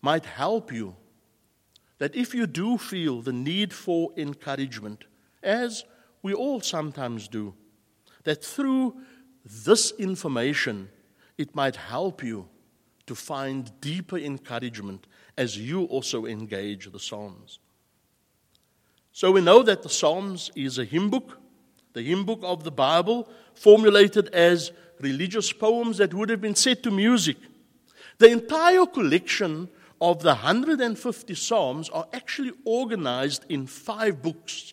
might 0.00 0.24
help 0.24 0.72
you 0.72 0.96
that 1.98 2.16
if 2.16 2.34
you 2.34 2.46
do 2.48 2.78
feel 2.78 3.22
the 3.22 3.32
need 3.32 3.72
for 3.72 4.10
encouragement, 4.16 5.04
as 5.42 5.84
we 6.22 6.34
all 6.34 6.60
sometimes 6.60 7.28
do, 7.28 7.54
that 8.24 8.44
through 8.44 8.96
this 9.44 9.92
information, 9.98 10.88
it 11.38 11.54
might 11.54 11.76
help 11.76 12.22
you 12.22 12.48
to 13.06 13.14
find 13.14 13.72
deeper 13.80 14.16
encouragement 14.16 15.06
as 15.36 15.58
you 15.58 15.84
also 15.84 16.26
engage 16.26 16.90
the 16.90 17.00
Psalms. 17.00 17.58
So 19.12 19.32
we 19.32 19.40
know 19.40 19.62
that 19.62 19.82
the 19.82 19.88
Psalms 19.88 20.50
is 20.54 20.78
a 20.78 20.84
hymn 20.84 21.10
book, 21.10 21.38
the 21.92 22.02
hymn 22.02 22.24
book 22.24 22.40
of 22.42 22.64
the 22.64 22.70
Bible, 22.70 23.28
formulated 23.54 24.28
as 24.28 24.72
religious 25.00 25.52
poems 25.52 25.98
that 25.98 26.14
would 26.14 26.30
have 26.30 26.40
been 26.40 26.54
set 26.54 26.82
to 26.84 26.90
music. 26.90 27.36
The 28.18 28.28
entire 28.30 28.86
collection 28.86 29.68
of 30.00 30.22
the 30.22 30.28
150 30.28 31.34
Psalms 31.34 31.88
are 31.90 32.06
actually 32.12 32.52
organized 32.64 33.44
in 33.48 33.66
five 33.66 34.22
books 34.22 34.72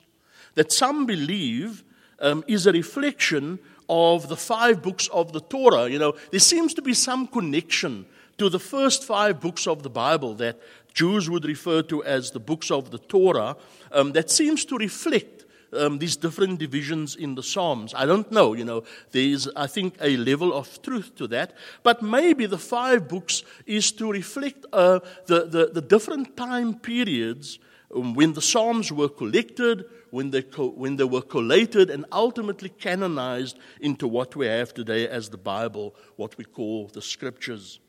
that 0.55 0.71
some 0.71 1.05
believe 1.05 1.83
um, 2.19 2.43
is 2.47 2.67
a 2.67 2.71
reflection 2.71 3.59
of 3.89 4.29
the 4.29 4.37
five 4.37 4.81
books 4.81 5.07
of 5.07 5.33
the 5.33 5.41
Torah. 5.41 5.89
You 5.89 5.99
know, 5.99 6.13
there 6.31 6.39
seems 6.39 6.73
to 6.75 6.81
be 6.81 6.93
some 6.93 7.27
connection 7.27 8.05
to 8.37 8.49
the 8.49 8.59
first 8.59 9.03
five 9.03 9.41
books 9.41 9.67
of 9.67 9.83
the 9.83 9.89
Bible 9.89 10.35
that 10.35 10.59
Jews 10.93 11.29
would 11.29 11.45
refer 11.45 11.81
to 11.83 12.03
as 12.03 12.31
the 12.31 12.39
books 12.39 12.71
of 12.71 12.91
the 12.91 12.99
Torah 12.99 13.57
um, 13.91 14.13
that 14.13 14.29
seems 14.29 14.65
to 14.65 14.77
reflect 14.77 15.45
um, 15.73 15.99
these 15.99 16.15
different 16.15 16.59
divisions 16.59 17.15
in 17.15 17.35
the 17.35 17.43
Psalms. 17.43 17.93
I 17.93 18.05
don't 18.05 18.31
know, 18.31 18.53
you 18.53 18.65
know, 18.65 18.83
there's, 19.11 19.47
I 19.55 19.67
think, 19.67 19.95
a 20.01 20.17
level 20.17 20.53
of 20.53 20.81
truth 20.81 21.15
to 21.17 21.27
that. 21.27 21.53
But 21.83 22.01
maybe 22.01 22.45
the 22.45 22.57
five 22.57 23.07
books 23.07 23.43
is 23.65 23.91
to 23.93 24.11
reflect 24.11 24.65
uh, 24.73 24.99
the, 25.27 25.45
the, 25.45 25.69
the 25.73 25.81
different 25.81 26.35
time 26.35 26.75
periods 26.75 27.59
um, 27.93 28.13
when 28.13 28.33
the 28.33 28.41
Psalms 28.41 28.91
were 28.91 29.09
collected, 29.09 29.85
when 30.11 30.31
they, 30.31 30.41
co- 30.41 30.71
when 30.71 30.95
they 30.95 31.03
were 31.03 31.21
collated, 31.21 31.89
and 31.89 32.05
ultimately 32.11 32.69
canonized 32.69 33.57
into 33.81 34.07
what 34.07 34.35
we 34.35 34.47
have 34.47 34.73
today 34.73 35.07
as 35.07 35.29
the 35.29 35.37
Bible, 35.37 35.95
what 36.15 36.37
we 36.37 36.43
call 36.43 36.87
the 36.87 37.01
Scriptures. 37.01 37.79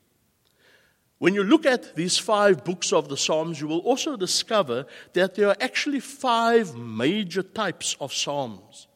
When 1.19 1.35
you 1.35 1.43
look 1.43 1.67
at 1.67 1.95
these 1.97 2.17
five 2.17 2.65
books 2.65 2.93
of 2.93 3.09
the 3.09 3.17
Psalms, 3.17 3.61
you 3.61 3.69
will 3.69 3.81
also 3.81 4.17
discover 4.17 4.87
that 5.13 5.35
there 5.35 5.49
are 5.49 5.57
actually 5.61 6.01
five 6.01 6.75
major 6.75 7.43
types 7.43 7.97
of 8.01 8.13
Psalms 8.13 8.87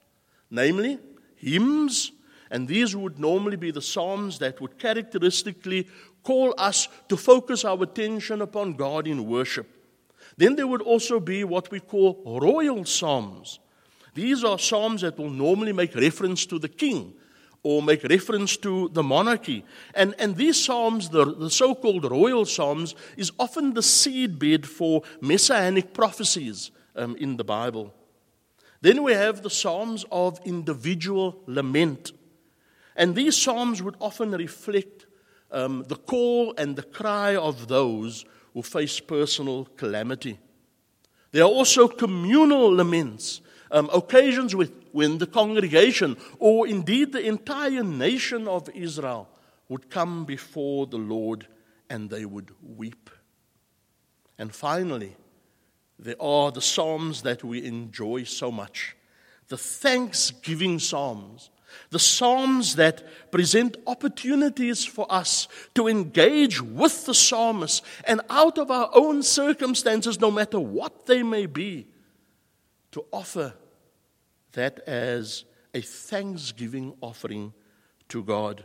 namely, 0.54 0.98
hymns, 1.36 2.12
and 2.50 2.68
these 2.68 2.94
would 2.94 3.18
normally 3.18 3.56
be 3.56 3.70
the 3.70 3.82
Psalms 3.82 4.38
that 4.38 4.60
would 4.60 4.78
characteristically 4.78 5.88
call 6.22 6.54
us 6.56 6.88
to 7.08 7.16
focus 7.16 7.64
our 7.64 7.82
attention 7.82 8.40
upon 8.40 8.74
God 8.74 9.06
in 9.06 9.26
worship. 9.26 9.68
Then 10.36 10.56
there 10.56 10.66
would 10.66 10.82
also 10.82 11.20
be 11.20 11.44
what 11.44 11.70
we 11.70 11.80
call 11.80 12.22
royal 12.40 12.84
psalms. 12.84 13.58
These 14.14 14.44
are 14.44 14.58
psalms 14.58 15.00
that 15.02 15.18
will 15.18 15.30
normally 15.30 15.72
make 15.72 15.94
reference 15.94 16.46
to 16.46 16.58
the 16.58 16.68
king 16.68 17.14
or 17.64 17.82
make 17.82 18.04
reference 18.04 18.56
to 18.58 18.88
the 18.92 19.02
monarchy. 19.02 19.64
And, 19.94 20.14
and 20.18 20.36
these 20.36 20.62
psalms, 20.62 21.08
the, 21.08 21.24
the 21.24 21.50
so 21.50 21.74
called 21.74 22.08
royal 22.10 22.44
psalms, 22.44 22.94
is 23.16 23.32
often 23.38 23.74
the 23.74 23.80
seedbed 23.80 24.66
for 24.66 25.02
messianic 25.20 25.94
prophecies 25.94 26.70
um, 26.94 27.16
in 27.16 27.36
the 27.38 27.44
Bible. 27.44 27.92
Then 28.82 29.02
we 29.02 29.12
have 29.14 29.42
the 29.42 29.50
psalms 29.50 30.04
of 30.12 30.38
individual 30.44 31.42
lament. 31.46 32.12
And 32.94 33.14
these 33.14 33.36
psalms 33.36 33.82
would 33.82 33.96
often 33.98 34.32
reflect 34.32 35.06
um, 35.50 35.84
the 35.88 35.96
call 35.96 36.54
and 36.58 36.76
the 36.76 36.82
cry 36.82 37.34
of 37.34 37.68
those 37.68 38.26
who 38.54 38.62
face 38.62 39.00
personal 39.00 39.66
calamity. 39.76 40.38
There 41.32 41.42
are 41.42 41.50
also 41.50 41.88
communal 41.88 42.73
laments, 42.73 43.40
um, 43.70 43.90
occasions 43.92 44.54
with, 44.54 44.73
when 44.92 45.18
the 45.18 45.26
congregation 45.26 46.16
or 46.38 46.66
indeed 46.66 47.12
the 47.12 47.26
entire 47.26 47.82
nation 47.82 48.46
of 48.49 48.68
Israel 48.70 49.28
would 49.68 49.90
come 49.90 50.25
before 50.25 50.87
the 50.87 50.96
Lord 50.99 51.49
and 51.90 52.08
they 52.08 52.25
would 52.25 52.52
weep. 52.62 53.11
And 54.38 54.54
finally, 54.54 55.16
there 55.99 56.20
are 56.20 56.52
the 56.52 56.62
Psalms 56.62 57.23
that 57.23 57.42
we 57.44 57.64
enjoy 57.64 58.25
so 58.25 58.50
much 58.50 58.96
the 59.49 59.58
thanksgiving 59.58 60.78
Psalms. 60.78 61.50
The 61.90 61.98
Psalms 61.98 62.76
that 62.76 63.30
present 63.30 63.76
opportunities 63.86 64.84
for 64.84 65.06
us 65.10 65.48
to 65.74 65.88
engage 65.88 66.60
with 66.60 67.06
the 67.06 67.14
psalmist 67.14 67.84
and 68.06 68.20
out 68.30 68.58
of 68.58 68.70
our 68.70 68.90
own 68.94 69.22
circumstances, 69.22 70.20
no 70.20 70.30
matter 70.30 70.60
what 70.60 71.06
they 71.06 71.22
may 71.22 71.46
be, 71.46 71.86
to 72.92 73.04
offer 73.10 73.54
that 74.52 74.80
as 74.86 75.44
a 75.72 75.80
thanksgiving 75.80 76.94
offering 77.00 77.52
to 78.08 78.22
God. 78.22 78.64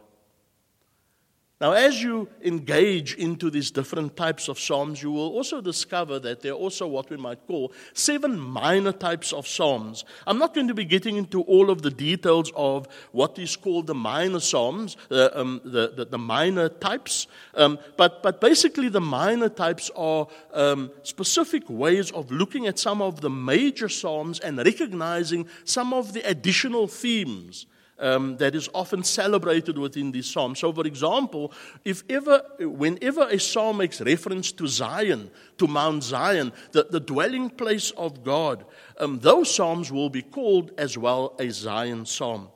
Now, 1.62 1.74
as 1.74 2.02
you 2.02 2.30
engage 2.42 3.16
into 3.16 3.50
these 3.50 3.70
different 3.70 4.16
types 4.16 4.48
of 4.48 4.58
psalms, 4.58 5.04
you 5.04 5.12
will 5.12 5.28
also 5.28 5.60
discover 5.60 6.18
that 6.20 6.40
there 6.40 6.54
are 6.54 6.56
also 6.56 6.88
what 6.88 7.10
we 7.10 7.18
might 7.18 7.46
call 7.48 7.74
seven 7.94 8.40
minor 8.40 8.94
types 8.94 9.34
of 9.34 9.46
psalms. 9.46 10.06
I'm 10.26 10.38
not 10.38 10.54
going 10.54 10.70
to 10.70 10.74
be 10.74 10.86
getting 10.86 11.18
into 11.18 11.42
all 11.42 11.70
of 11.70 11.82
the 11.82 11.92
details 11.92 12.50
of 12.56 12.88
what 13.12 13.38
is 13.38 13.58
called 13.58 13.88
the 13.88 13.96
minor 13.96 14.40
psalms, 14.40 14.96
uh, 15.12 15.32
um, 15.34 15.60
the, 15.66 15.92
the, 15.94 16.06
the, 16.06 16.18
minor 16.18 16.70
types, 16.70 17.28
um, 17.56 17.78
but, 17.98 18.24
but 18.24 18.40
basically, 18.40 18.88
the 18.88 19.02
minor 19.02 19.50
types 19.50 19.92
are 19.98 20.28
um, 20.54 20.90
specific 21.04 21.64
ways 21.70 22.10
of 22.12 22.32
looking 22.32 22.68
at 22.68 22.80
some 22.80 23.02
of 23.02 23.20
the 23.20 23.30
major 23.30 23.90
psalms 23.90 24.40
and 24.40 24.60
recognizing 24.60 25.46
some 25.66 25.94
of 25.94 26.14
the 26.14 26.22
additional 26.22 26.88
themes 26.88 27.66
um, 28.00 28.38
that 28.38 28.56
is 28.56 28.70
often 28.74 29.04
celebrated 29.04 29.78
within 29.78 30.12
these 30.12 30.30
psalms. 30.30 30.60
So, 30.60 30.72
for 30.74 30.86
example, 30.88 31.52
if 31.86 32.04
ever, 32.10 32.42
whenever 32.60 33.28
a 33.28 33.40
psalm 33.40 33.78
makes 33.78 34.02
reference 34.02 34.52
to 34.54 34.68
Zion, 34.68 35.32
to 35.58 35.68
Mount 35.68 36.04
Zion, 36.04 36.52
the, 36.72 36.88
the 36.90 37.00
dwelling 37.00 37.50
place 37.50 37.92
of 37.92 38.24
God, 38.24 38.66
um, 39.00 39.20
those 39.20 39.54
psalms 39.54 39.92
will 39.92 40.10
be 40.10 40.22
called 40.22 40.72
as 40.78 40.98
well 40.98 41.36
a 41.40 41.50
Zion 41.50 42.06
psalm. 42.06 42.50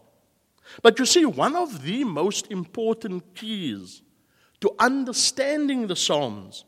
But 0.81 0.97
you 0.99 1.05
see, 1.05 1.25
one 1.25 1.55
of 1.55 1.83
the 1.83 2.03
most 2.03 2.51
important 2.51 3.35
keys 3.35 4.01
to 4.61 4.73
understanding 4.79 5.87
the 5.87 5.95
psalms 5.95 6.65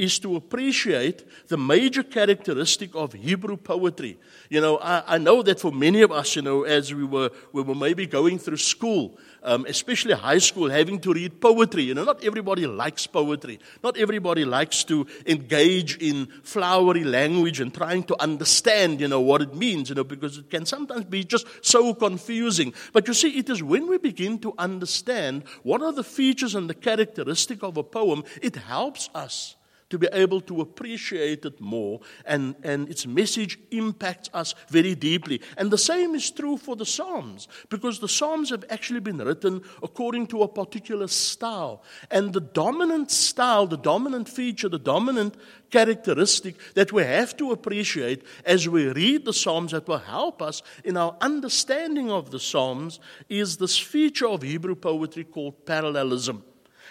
is 0.00 0.18
to 0.18 0.34
appreciate 0.34 1.48
the 1.48 1.58
major 1.58 2.02
characteristic 2.02 2.94
of 2.94 3.12
Hebrew 3.12 3.58
poetry. 3.58 4.18
You 4.48 4.62
know, 4.62 4.78
I, 4.78 5.02
I, 5.06 5.18
know 5.18 5.42
that 5.42 5.60
for 5.60 5.70
many 5.70 6.00
of 6.00 6.10
us, 6.10 6.36
you 6.36 6.40
know, 6.40 6.62
as 6.62 6.94
we 6.94 7.04
were, 7.04 7.30
we 7.52 7.60
were 7.60 7.74
maybe 7.74 8.06
going 8.06 8.38
through 8.38 8.56
school, 8.56 9.18
um, 9.42 9.66
especially 9.68 10.14
high 10.14 10.38
school, 10.38 10.70
having 10.70 11.00
to 11.00 11.12
read 11.12 11.38
poetry, 11.38 11.82
you 11.82 11.92
know, 11.92 12.04
not 12.04 12.24
everybody 12.24 12.66
likes 12.66 13.06
poetry. 13.06 13.60
Not 13.84 13.98
everybody 13.98 14.46
likes 14.46 14.84
to 14.84 15.06
engage 15.26 15.98
in 15.98 16.28
flowery 16.44 17.04
language 17.04 17.60
and 17.60 17.72
trying 17.72 18.04
to 18.04 18.16
understand, 18.22 19.02
you 19.02 19.08
know, 19.08 19.20
what 19.20 19.42
it 19.42 19.54
means, 19.54 19.90
you 19.90 19.96
know, 19.96 20.04
because 20.04 20.38
it 20.38 20.48
can 20.48 20.64
sometimes 20.64 21.04
be 21.04 21.24
just 21.24 21.46
so 21.60 21.92
confusing. 21.92 22.72
But 22.94 23.06
you 23.06 23.12
see, 23.12 23.36
it 23.38 23.50
is 23.50 23.62
when 23.62 23.86
we 23.86 23.98
begin 23.98 24.38
to 24.38 24.54
understand 24.56 25.44
what 25.62 25.82
are 25.82 25.92
the 25.92 26.04
features 26.04 26.54
and 26.54 26.70
the 26.70 26.74
characteristic 26.74 27.62
of 27.62 27.76
a 27.76 27.82
poem, 27.82 28.24
it 28.40 28.56
helps 28.56 29.10
us 29.14 29.56
to 29.90 29.98
be 29.98 30.08
able 30.12 30.40
to 30.40 30.60
appreciate 30.60 31.44
it 31.44 31.60
more, 31.60 32.00
and, 32.24 32.54
and 32.62 32.88
its 32.88 33.06
message 33.06 33.58
impacts 33.70 34.30
us 34.32 34.54
very 34.68 34.94
deeply. 34.94 35.40
And 35.56 35.70
the 35.70 35.78
same 35.78 36.14
is 36.14 36.30
true 36.30 36.56
for 36.56 36.76
the 36.76 36.86
Psalms, 36.86 37.48
because 37.68 37.98
the 37.98 38.08
Psalms 38.08 38.50
have 38.50 38.64
actually 38.70 39.00
been 39.00 39.18
written 39.18 39.62
according 39.82 40.28
to 40.28 40.42
a 40.42 40.48
particular 40.48 41.08
style. 41.08 41.82
And 42.10 42.32
the 42.32 42.40
dominant 42.40 43.10
style, 43.10 43.66
the 43.66 43.76
dominant 43.76 44.28
feature, 44.28 44.68
the 44.68 44.78
dominant 44.78 45.36
characteristic 45.70 46.56
that 46.74 46.92
we 46.92 47.02
have 47.02 47.36
to 47.36 47.52
appreciate 47.52 48.24
as 48.44 48.68
we 48.68 48.88
read 48.88 49.24
the 49.24 49.32
Psalms 49.32 49.72
that 49.72 49.88
will 49.88 49.98
help 49.98 50.42
us 50.42 50.62
in 50.84 50.96
our 50.96 51.16
understanding 51.20 52.10
of 52.10 52.30
the 52.30 52.40
Psalms 52.40 53.00
is 53.28 53.56
this 53.56 53.78
feature 53.78 54.28
of 54.28 54.42
Hebrew 54.42 54.74
poetry 54.74 55.24
called 55.24 55.66
parallelism. 55.66 56.44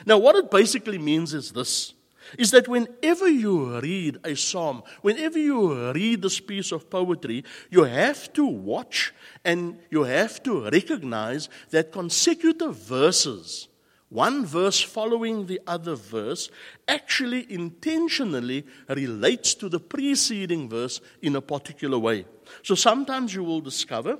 Now, 0.06 0.18
what 0.18 0.36
it 0.36 0.50
basically 0.50 0.98
means 0.98 1.34
is 1.34 1.52
this 1.52 1.94
is 2.38 2.52
that 2.52 2.68
whenever 2.68 3.28
you 3.28 3.80
read 3.80 4.18
a 4.24 4.36
psalm, 4.36 4.84
whenever 5.02 5.40
you 5.40 5.92
read 5.92 6.22
this 6.22 6.40
piece 6.40 6.72
of 6.72 6.90
poetry, 6.90 7.44
you 7.70 7.84
have 7.84 8.32
to 8.34 8.46
watch 8.46 9.14
and 9.44 9.78
you 9.90 10.04
have 10.04 10.42
to 10.44 10.70
recognize 10.70 11.50
that 11.70 11.92
consecutive 11.92 12.76
verses, 12.76 13.68
one 14.10 14.46
verse 14.46 14.82
following 14.82 15.46
the 15.46 15.60
other 15.68 15.96
verse, 15.96 16.50
actually 16.88 17.52
intentionally 17.52 18.66
relates 18.90 19.54
to 19.56 19.70
the 19.70 19.80
preceding 19.80 20.70
verse 20.70 21.02
in 21.22 21.36
a 21.36 21.42
particular 21.42 21.98
way. 21.98 22.26
So 22.64 22.76
sometimes 22.76 23.34
you 23.34 23.44
will 23.44 23.62
discover 23.62 24.20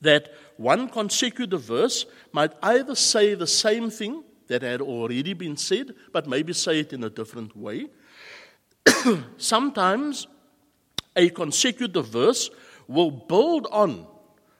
that 0.00 0.32
one 0.56 0.88
consecutive 0.88 1.62
verse 1.62 2.06
might 2.32 2.52
either 2.62 2.94
say 2.94 3.34
the 3.34 3.46
same 3.46 3.90
thing 3.90 4.24
that 4.50 4.62
had 4.62 4.80
already 4.80 5.32
been 5.32 5.56
said, 5.56 5.94
but 6.12 6.26
maybe 6.26 6.52
say 6.52 6.80
it 6.80 6.92
in 6.92 7.04
a 7.04 7.08
different 7.08 7.56
way. 7.56 7.86
Sometimes 9.36 10.26
a 11.14 11.30
consecutive 11.30 12.08
verse 12.08 12.50
will 12.88 13.12
build 13.12 13.68
on 13.70 14.08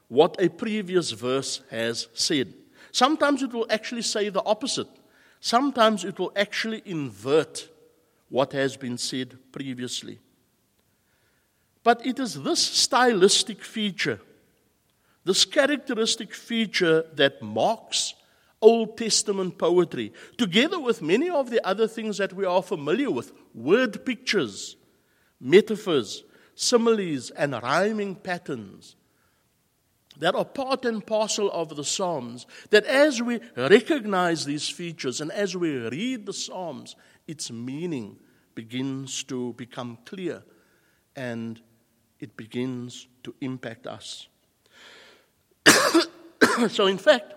what 0.06 0.36
a 0.38 0.48
previous 0.48 1.10
verse 1.10 1.62
has 1.70 2.06
said. 2.14 2.54
Sometimes 2.92 3.42
it 3.42 3.52
will 3.52 3.66
actually 3.68 4.02
say 4.02 4.28
the 4.28 4.44
opposite. 4.44 4.88
Sometimes 5.40 6.04
it 6.04 6.20
will 6.20 6.32
actually 6.36 6.82
invert 6.84 7.68
what 8.28 8.52
has 8.52 8.76
been 8.76 8.96
said 8.96 9.38
previously. 9.50 10.20
But 11.82 12.06
it 12.06 12.20
is 12.20 12.40
this 12.44 12.60
stylistic 12.60 13.64
feature, 13.64 14.20
this 15.24 15.44
characteristic 15.44 16.32
feature 16.32 17.06
that 17.14 17.42
marks 17.42 18.14
Old 18.62 18.98
Testament 18.98 19.58
poetry, 19.58 20.12
together 20.36 20.78
with 20.78 21.00
many 21.02 21.30
of 21.30 21.50
the 21.50 21.66
other 21.66 21.88
things 21.88 22.18
that 22.18 22.32
we 22.32 22.44
are 22.44 22.62
familiar 22.62 23.10
with 23.10 23.32
word 23.54 24.04
pictures, 24.04 24.76
metaphors, 25.40 26.24
similes, 26.54 27.30
and 27.30 27.52
rhyming 27.54 28.14
patterns 28.14 28.96
that 30.20 30.34
are 30.34 30.44
part 30.44 30.84
and 30.84 31.04
parcel 31.04 31.50
of 31.50 31.74
the 31.74 31.84
Psalms. 31.84 32.46
That 32.70 32.84
as 32.84 33.20
we 33.22 33.40
recognize 33.56 34.44
these 34.44 34.68
features 34.68 35.20
and 35.20 35.32
as 35.32 35.56
we 35.56 35.76
read 35.76 36.26
the 36.26 36.32
Psalms, 36.32 36.94
its 37.26 37.50
meaning 37.50 38.18
begins 38.54 39.24
to 39.24 39.54
become 39.54 39.98
clear 40.04 40.42
and 41.16 41.60
it 42.18 42.36
begins 42.36 43.08
to 43.24 43.34
impact 43.40 43.86
us. 43.86 44.28
so, 46.68 46.86
in 46.86 46.98
fact, 46.98 47.34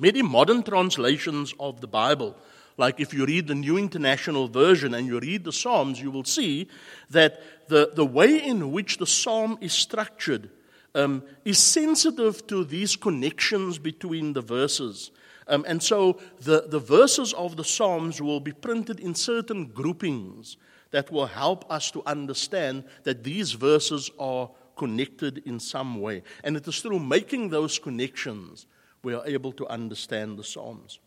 Many 0.00 0.22
modern 0.22 0.62
translations 0.62 1.52
of 1.60 1.82
the 1.82 1.86
Bible, 1.86 2.34
like 2.78 3.00
if 3.00 3.12
you 3.12 3.26
read 3.26 3.48
the 3.48 3.54
New 3.54 3.76
International 3.76 4.48
Version 4.48 4.94
and 4.94 5.06
you 5.06 5.20
read 5.20 5.44
the 5.44 5.52
Psalms, 5.52 6.00
you 6.00 6.10
will 6.10 6.24
see 6.24 6.68
that 7.10 7.68
the, 7.68 7.90
the 7.94 8.06
way 8.06 8.42
in 8.42 8.72
which 8.72 8.96
the 8.96 9.06
psalm 9.06 9.58
is 9.60 9.74
structured 9.74 10.48
um, 10.94 11.22
is 11.44 11.58
sensitive 11.58 12.46
to 12.46 12.64
these 12.64 12.96
connections 12.96 13.78
between 13.78 14.32
the 14.32 14.40
verses. 14.40 15.10
Um, 15.46 15.66
and 15.68 15.82
so 15.82 16.18
the, 16.40 16.64
the 16.66 16.78
verses 16.78 17.34
of 17.34 17.58
the 17.58 17.64
Psalms 17.64 18.22
will 18.22 18.40
be 18.40 18.52
printed 18.52 19.00
in 19.00 19.14
certain 19.14 19.66
groupings 19.66 20.56
that 20.92 21.12
will 21.12 21.26
help 21.26 21.70
us 21.70 21.90
to 21.90 22.02
understand 22.06 22.84
that 23.02 23.22
these 23.22 23.52
verses 23.52 24.10
are 24.18 24.48
connected 24.76 25.42
in 25.44 25.60
some 25.60 26.00
way. 26.00 26.22
And 26.42 26.56
it 26.56 26.66
is 26.66 26.80
through 26.80 27.00
making 27.00 27.50
those 27.50 27.78
connections 27.78 28.64
we 29.02 29.14
are 29.14 29.26
able 29.26 29.52
to 29.52 29.66
understand 29.68 30.38
the 30.38 30.44
Psalms. 30.44 30.98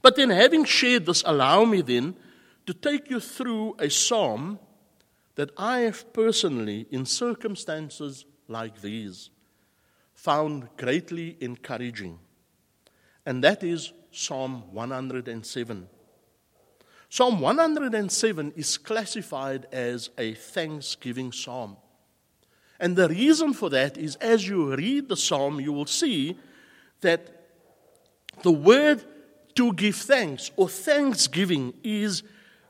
But 0.00 0.16
then, 0.16 0.30
having 0.30 0.64
shared 0.64 1.06
this, 1.06 1.22
allow 1.26 1.64
me 1.64 1.80
then 1.80 2.14
to 2.66 2.74
take 2.74 3.10
you 3.10 3.20
through 3.20 3.76
a 3.78 3.90
psalm 3.90 4.58
that 5.34 5.50
I 5.56 5.80
have 5.80 6.12
personally, 6.12 6.86
in 6.90 7.06
circumstances 7.06 8.24
like 8.48 8.80
these 8.80 9.30
found 10.14 10.68
greatly 10.76 11.36
encouraging, 11.40 12.18
and 13.26 13.42
that 13.42 13.64
is 13.64 13.92
Psalm 14.10 14.72
107. 14.72 15.88
Psalm 17.08 17.40
107 17.40 18.52
is 18.56 18.78
classified 18.78 19.66
as 19.72 20.10
a 20.16 20.34
thanksgiving 20.34 21.32
psalm. 21.32 21.76
And 22.80 22.96
the 22.96 23.08
reason 23.08 23.52
for 23.52 23.68
that 23.70 23.96
is 23.96 24.16
as 24.16 24.48
you 24.48 24.74
read 24.74 25.08
the 25.08 25.16
psalm, 25.16 25.60
you 25.60 25.72
will 25.72 25.86
see 25.86 26.38
that 27.02 27.28
the 28.42 28.50
word 28.50 29.04
to 29.54 29.72
give 29.74 29.96
thanks 29.96 30.50
or 30.56 30.68
thanksgiving 30.68 31.74
is 31.84 32.22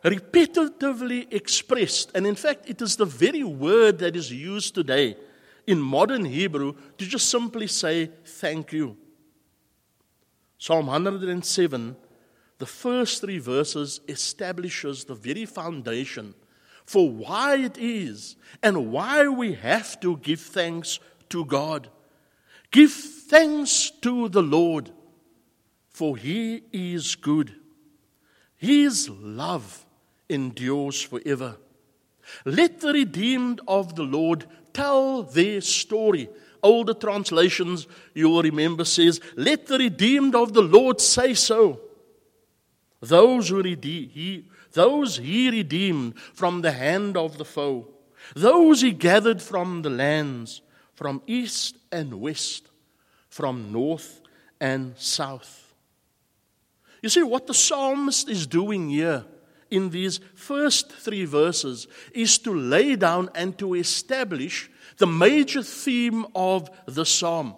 repetitively 0.04 1.32
expressed. 1.32 2.10
And 2.14 2.26
in 2.26 2.34
fact, 2.34 2.68
it 2.68 2.82
is 2.82 2.96
the 2.96 3.04
very 3.04 3.44
word 3.44 3.98
that 4.00 4.16
is 4.16 4.32
used 4.32 4.74
today 4.74 5.16
in 5.66 5.80
modern 5.80 6.24
Hebrew 6.24 6.74
to 6.98 7.06
just 7.06 7.28
simply 7.28 7.68
say 7.68 8.10
thank 8.24 8.72
you. 8.72 8.96
Psalm 10.58 10.86
107, 10.86 11.96
the 12.58 12.66
first 12.66 13.20
three 13.20 13.38
verses 13.38 14.00
establishes 14.08 15.04
the 15.04 15.14
very 15.14 15.44
foundation 15.44 16.34
for 16.84 17.08
why 17.08 17.56
it 17.56 17.78
is 17.78 18.36
and 18.62 18.92
why 18.92 19.28
we 19.28 19.54
have 19.54 19.98
to 20.00 20.16
give 20.18 20.40
thanks 20.40 20.98
to 21.30 21.44
God. 21.44 21.88
Give 22.70 22.90
thanks 23.32 23.90
to 24.02 24.28
the 24.28 24.42
Lord, 24.42 24.90
for 25.88 26.18
he 26.18 26.64
is 26.70 27.14
good. 27.14 27.54
His 28.56 29.08
love 29.08 29.86
endures 30.28 31.00
forever. 31.00 31.56
Let 32.44 32.80
the 32.80 32.92
redeemed 32.92 33.62
of 33.66 33.96
the 33.96 34.02
Lord 34.02 34.44
tell 34.74 35.22
their 35.22 35.62
story. 35.62 36.28
Older 36.62 36.92
translations, 36.92 37.86
you 38.12 38.28
will 38.28 38.42
remember, 38.42 38.84
says, 38.84 39.18
Let 39.34 39.66
the 39.66 39.78
redeemed 39.78 40.34
of 40.34 40.52
the 40.52 40.60
Lord 40.60 41.00
say 41.00 41.32
so. 41.32 41.80
Those 43.00 43.48
who 43.48 43.62
redeem, 43.62 44.10
he, 44.10 44.44
those 44.72 45.16
he 45.16 45.48
redeemed 45.48 46.18
from 46.34 46.60
the 46.60 46.72
hand 46.72 47.16
of 47.16 47.38
the 47.38 47.46
foe, 47.46 47.88
those 48.36 48.82
he 48.82 48.92
gathered 48.92 49.40
from 49.40 49.80
the 49.80 49.90
lands, 49.90 50.60
from 50.92 51.22
east 51.26 51.78
and 51.90 52.20
west, 52.20 52.68
from 53.32 53.72
north 53.72 54.20
and 54.60 54.92
south. 54.98 55.72
You 57.00 57.08
see, 57.08 57.22
what 57.22 57.46
the 57.46 57.54
psalmist 57.54 58.28
is 58.28 58.46
doing 58.46 58.90
here 58.90 59.24
in 59.70 59.88
these 59.88 60.20
first 60.34 60.92
three 60.92 61.24
verses 61.24 61.88
is 62.12 62.36
to 62.40 62.54
lay 62.54 62.94
down 62.94 63.30
and 63.34 63.56
to 63.56 63.72
establish 63.72 64.70
the 64.98 65.06
major 65.06 65.62
theme 65.62 66.26
of 66.34 66.68
the 66.84 67.06
psalm. 67.06 67.54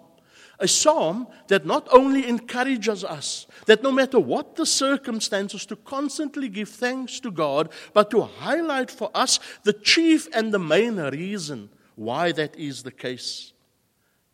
A 0.61 0.69
psalm 0.69 1.27
that 1.49 1.67
not 1.67 1.89
only 1.91 2.29
encourages 2.29 3.03
us 3.03 3.49
that 3.67 3.83
no 3.83 3.91
matter 3.91 4.21
what 4.21 4.55
the 4.55 4.67
circumstances, 4.67 5.67
to 5.67 5.75
constantly 5.75 6.49
give 6.49 6.69
thanks 6.69 7.19
to 7.19 7.33
God, 7.33 7.73
but 7.93 8.13
to 8.13 8.23
highlight 8.23 8.93
for 8.93 9.11
us 9.13 9.41
the 9.65 9.73
chief 9.73 10.29
and 10.33 10.55
the 10.55 10.61
main 10.61 10.99
reason 10.99 11.69
why 11.97 12.31
that 12.31 12.55
is 12.55 12.85
the 12.85 12.93
case. 12.93 13.53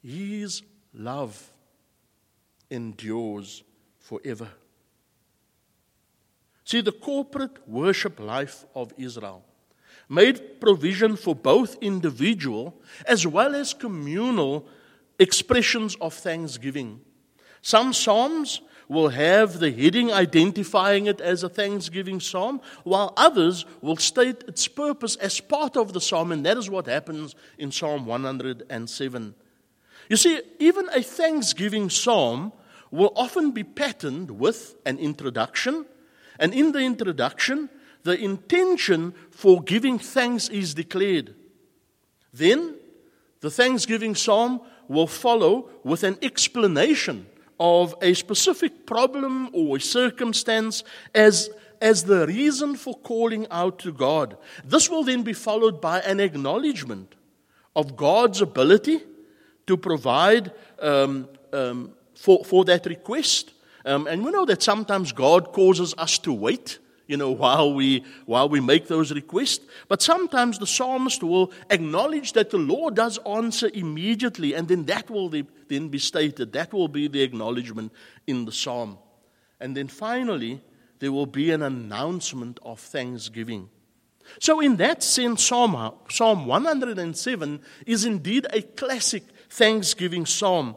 His 0.03 0.61
love 0.93 1.51
endures 2.71 3.63
forever. 3.99 4.49
See, 6.65 6.81
the 6.81 6.93
corporate 6.93 7.69
worship 7.69 8.21
life 8.21 8.65
of 8.75 8.93
Israel 8.97 9.45
made 10.09 10.61
provision 10.61 11.17
for 11.17 11.35
both 11.35 11.77
individual 11.81 12.81
as 13.07 13.27
well 13.27 13.55
as 13.55 13.75
communal 13.75 14.67
expressions 15.19 15.97
of 15.97 16.15
thanksgiving. 16.15 17.01
Some 17.63 17.93
psalms 17.93 18.61
will 18.89 19.11
have 19.11 19.61
the 19.61 19.71
heading 19.71 20.13
identifying 20.13 21.07
it 21.07 21.21
as 21.21 21.45
a 21.45 21.49
thanksgiving 21.49 22.19
psalm, 22.19 22.61
while 22.83 23.13
others 23.17 23.65
will 23.81 23.97
state 23.97 24.43
its 24.49 24.67
purpose 24.67 25.15
as 25.17 25.39
part 25.39 25.77
of 25.77 25.93
the 25.93 26.01
psalm, 26.01 26.33
and 26.33 26.45
that 26.45 26.57
is 26.57 26.69
what 26.69 26.87
happens 26.87 27.37
in 27.57 27.71
Psalm 27.71 28.05
107. 28.05 29.35
You 30.11 30.17
see, 30.17 30.43
even 30.59 30.89
a 30.93 31.03
thanksgiving 31.03 31.89
psalm 31.89 32.53
will 32.91 33.13
often 33.15 33.53
be 33.53 33.63
patterned 33.63 34.33
with 34.33 34.75
an 34.85 34.99
introduction 34.99 35.87
and 36.41 36.53
in 36.53 36.73
the 36.73 36.81
introduction, 36.81 37.69
the 38.03 38.19
intention 38.19 39.15
for 39.31 39.63
giving 39.63 39.99
thanks 40.01 40.49
is 40.49 40.75
declared. 40.75 41.35
Then, 42.33 42.77
the 43.41 43.51
thanksgiving 43.51 44.15
psalm 44.17 44.63
will 44.89 45.07
follow 45.07 45.69
with 45.85 46.03
an 46.03 46.19
explanation 46.23 47.27
of 47.61 47.95
a 48.01 48.15
specific 48.15 48.87
problem 48.87 49.51
or 49.53 49.77
a 49.77 49.81
circumstance 49.81 50.83
as, 51.15 51.51
as 51.81 52.05
the 52.05 52.27
reason 52.27 52.75
for 52.75 52.95
calling 52.95 53.47
out 53.51 53.79
to 53.81 53.93
God. 53.93 54.39
This 54.65 54.89
will 54.89 55.05
then 55.05 55.23
be 55.23 55.35
followed 55.35 55.81
by 55.81 56.01
an 56.01 56.19
acknowledgement 56.19 57.15
of 57.77 57.97
God's 57.97 58.41
ability 58.41 59.03
to 59.71 59.77
provide 59.77 60.53
um, 60.81 61.29
um, 61.53 61.93
for, 62.15 62.45
for 62.45 62.65
that 62.65 62.87
request 62.87 63.53
um, 63.85 64.07
and 64.07 64.25
we 64.25 64.31
know 64.31 64.45
that 64.45 64.63
sometimes 64.63 65.13
God 65.13 65.53
causes 65.53 65.95
us 65.97 66.19
to 66.19 66.33
wait, 66.33 66.79
you 67.07 67.17
know, 67.17 67.31
while 67.43 67.73
we, 67.75 68.05
while 68.27 68.49
we 68.49 68.61
make 68.61 68.89
those 68.89 69.13
requests. 69.13 69.65
But 69.89 70.03
sometimes 70.03 70.59
the 70.59 70.67
psalmist 70.67 71.23
will 71.23 71.53
acknowledge 71.71 72.33
that 72.35 72.51
the 72.51 72.59
Lord 72.59 72.95
does 72.95 73.19
answer 73.27 73.71
immediately, 73.73 74.55
and 74.55 74.69
then 74.69 74.85
that 74.87 75.11
will 75.11 75.29
then 75.29 75.89
be 75.89 75.99
stated. 75.99 76.53
That 76.53 76.73
will 76.73 76.89
be 76.89 77.09
the 77.09 77.23
acknowledgement 77.23 77.93
in 78.27 78.45
the 78.45 78.53
psalm. 78.53 78.99
And 79.61 79.77
then 79.77 79.89
finally, 79.89 80.61
there 80.99 81.13
will 81.13 81.27
be 81.27 81.51
an 81.51 81.63
announcement 81.63 82.61
of 82.63 82.81
thanksgiving. 82.81 83.69
So, 84.39 84.61
in 84.61 84.77
that 84.77 85.03
sense, 85.03 85.45
Psalm, 85.45 85.93
Psalm 86.09 86.47
107 86.47 87.61
is 87.85 88.05
indeed 88.05 88.47
a 88.53 88.63
classic 88.63 89.25
thanksgiving 89.51 90.25
psalm 90.25 90.77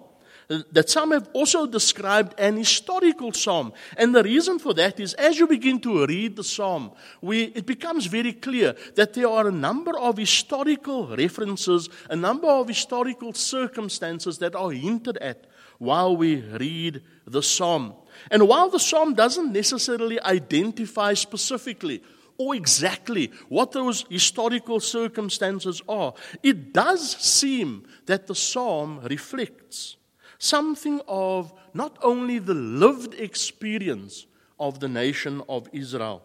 uh, 0.49 0.59
that 0.71 0.89
some 0.89 1.11
have 1.11 1.29
also 1.33 1.65
described 1.65 2.37
an 2.37 2.57
historical 2.57 3.31
psalm. 3.31 3.71
And 3.97 4.13
the 4.13 4.23
reason 4.23 4.59
for 4.59 4.73
that 4.73 4.99
is 4.99 5.13
as 5.13 5.39
you 5.39 5.47
begin 5.47 5.79
to 5.81 6.05
read 6.05 6.35
the 6.35 6.43
psalm, 6.43 6.91
we, 7.21 7.43
it 7.43 7.65
becomes 7.65 8.07
very 8.07 8.33
clear 8.33 8.75
that 8.95 9.13
there 9.13 9.29
are 9.29 9.47
a 9.47 9.51
number 9.51 9.97
of 9.97 10.17
historical 10.17 11.15
references, 11.15 11.89
a 12.09 12.15
number 12.15 12.47
of 12.47 12.67
historical 12.67 13.33
circumstances 13.33 14.37
that 14.39 14.55
are 14.55 14.71
hinted 14.71 15.17
at 15.17 15.47
while 15.77 16.15
we 16.15 16.41
read 16.41 17.01
the 17.25 17.41
psalm. 17.41 17.93
And 18.29 18.47
while 18.47 18.69
the 18.69 18.79
psalm 18.79 19.13
doesn't 19.13 19.51
necessarily 19.51 20.21
identify 20.21 21.13
specifically 21.13 22.03
or 22.37 22.55
exactly 22.55 23.31
what 23.49 23.71
those 23.71 24.05
historical 24.09 24.79
circumstances 24.79 25.81
are, 25.87 26.13
it 26.41 26.73
does 26.73 27.15
seem 27.17 27.85
that 28.05 28.27
the 28.27 28.35
psalm 28.35 28.99
reflects 29.09 29.97
something 30.39 30.99
of 31.07 31.53
not 31.73 31.97
only 32.01 32.39
the 32.39 32.53
lived 32.53 33.13
experience 33.13 34.25
of 34.59 34.79
the 34.79 34.89
nation 34.89 35.41
of 35.47 35.69
Israel, 35.71 36.21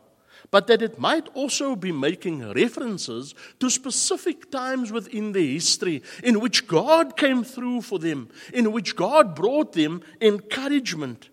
but 0.51 0.67
that 0.67 0.83
it 0.83 0.99
might 0.99 1.29
also 1.35 1.77
be 1.77 1.93
making 1.93 2.49
references 2.53 3.35
to 3.61 3.69
specific 3.69 4.51
times 4.51 4.93
within 4.93 5.33
their 5.33 5.43
history 5.43 6.03
in 6.23 6.41
which 6.41 6.67
God 6.67 7.17
came 7.17 7.45
through 7.45 7.83
for 7.83 7.99
them, 7.99 8.29
in 8.53 8.73
which 8.73 8.97
God 8.97 9.35
brought 9.35 9.73
them 9.73 10.03
encouragement. 10.21 11.29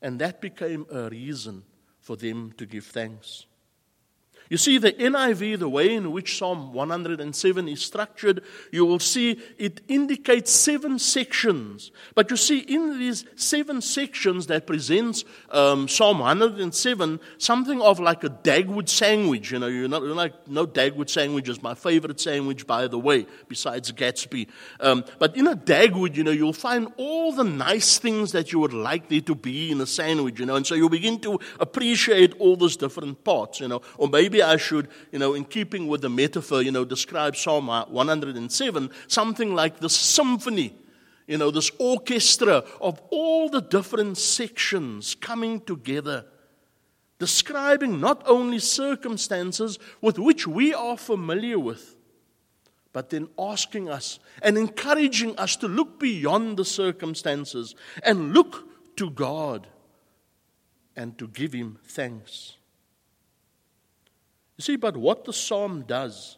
And 0.00 0.20
that 0.20 0.40
became 0.40 0.86
a 0.90 1.08
reason 1.08 1.64
for 2.00 2.16
them 2.16 2.52
to 2.56 2.66
give 2.66 2.86
thanks. 2.86 3.47
You 4.50 4.56
see, 4.56 4.78
the 4.78 4.92
NIV, 4.92 5.58
the 5.58 5.68
way 5.68 5.94
in 5.94 6.10
which 6.10 6.38
Psalm 6.38 6.72
107 6.72 7.68
is 7.68 7.82
structured, 7.82 8.42
you 8.72 8.86
will 8.86 8.98
see 8.98 9.38
it 9.58 9.82
indicates 9.88 10.50
seven 10.50 10.98
sections. 10.98 11.90
But 12.14 12.30
you 12.30 12.36
see, 12.36 12.60
in 12.60 12.98
these 12.98 13.26
seven 13.36 13.82
sections 13.82 14.46
that 14.46 14.66
presents 14.66 15.24
um, 15.50 15.86
Psalm 15.86 16.20
107, 16.20 17.20
something 17.36 17.82
of 17.82 18.00
like 18.00 18.24
a 18.24 18.30
Dagwood 18.30 18.88
sandwich. 18.88 19.50
You 19.50 19.58
know, 19.58 19.66
you're 19.66 19.88
not, 19.88 20.02
you're 20.02 20.14
like, 20.14 20.48
no 20.48 20.66
Dagwood 20.66 21.10
sandwich 21.10 21.48
is 21.48 21.62
my 21.62 21.74
favorite 21.74 22.18
sandwich, 22.18 22.66
by 22.66 22.86
the 22.86 22.98
way, 22.98 23.26
besides 23.48 23.92
Gatsby. 23.92 24.48
Um, 24.80 25.04
but 25.18 25.36
in 25.36 25.46
a 25.46 25.56
Dagwood, 25.56 26.16
you 26.16 26.24
know, 26.24 26.30
you'll 26.30 26.52
find 26.54 26.88
all 26.96 27.32
the 27.32 27.44
nice 27.44 27.98
things 27.98 28.32
that 28.32 28.52
you 28.52 28.60
would 28.60 28.72
like 28.72 29.08
there 29.10 29.20
to 29.20 29.34
be 29.34 29.70
in 29.70 29.80
a 29.80 29.86
sandwich, 29.86 30.40
you 30.40 30.46
know, 30.46 30.56
and 30.56 30.66
so 30.66 30.74
you 30.74 30.88
begin 30.88 31.18
to 31.20 31.38
appreciate 31.60 32.34
all 32.38 32.56
those 32.56 32.76
different 32.76 33.22
parts, 33.24 33.60
you 33.60 33.68
know, 33.68 33.82
or 33.98 34.08
maybe 34.08 34.37
maybe 34.38 34.42
I 34.42 34.56
should, 34.56 34.88
you 35.10 35.18
know, 35.18 35.34
in 35.34 35.44
keeping 35.44 35.88
with 35.88 36.02
the 36.02 36.08
metaphor, 36.08 36.62
you 36.62 36.70
know, 36.70 36.84
describe 36.84 37.34
Psalm 37.36 37.66
107, 37.66 38.90
something 39.08 39.54
like 39.54 39.80
the 39.80 39.88
symphony, 39.88 40.74
you 41.26 41.38
know, 41.38 41.50
this 41.50 41.70
orchestra 41.78 42.64
of 42.80 43.00
all 43.10 43.48
the 43.48 43.60
different 43.60 44.16
sections 44.16 45.14
coming 45.16 45.60
together, 45.60 46.24
describing 47.18 48.00
not 48.00 48.22
only 48.26 48.58
circumstances 48.60 49.78
with 50.00 50.18
which 50.18 50.46
we 50.46 50.72
are 50.72 50.96
familiar 50.96 51.58
with, 51.58 51.96
but 52.92 53.10
then 53.10 53.28
asking 53.38 53.88
us 53.88 54.18
and 54.40 54.56
encouraging 54.56 55.36
us 55.36 55.56
to 55.56 55.68
look 55.68 55.98
beyond 55.98 56.56
the 56.56 56.64
circumstances 56.64 57.74
and 58.02 58.32
look 58.32 58.68
to 58.96 59.10
God 59.10 59.66
and 60.96 61.18
to 61.18 61.28
give 61.28 61.52
Him 61.52 61.78
thanks. 61.84 62.57
You 64.58 64.62
see, 64.62 64.76
but 64.76 64.96
what 64.96 65.24
the 65.24 65.32
psalm 65.32 65.84
does 65.86 66.36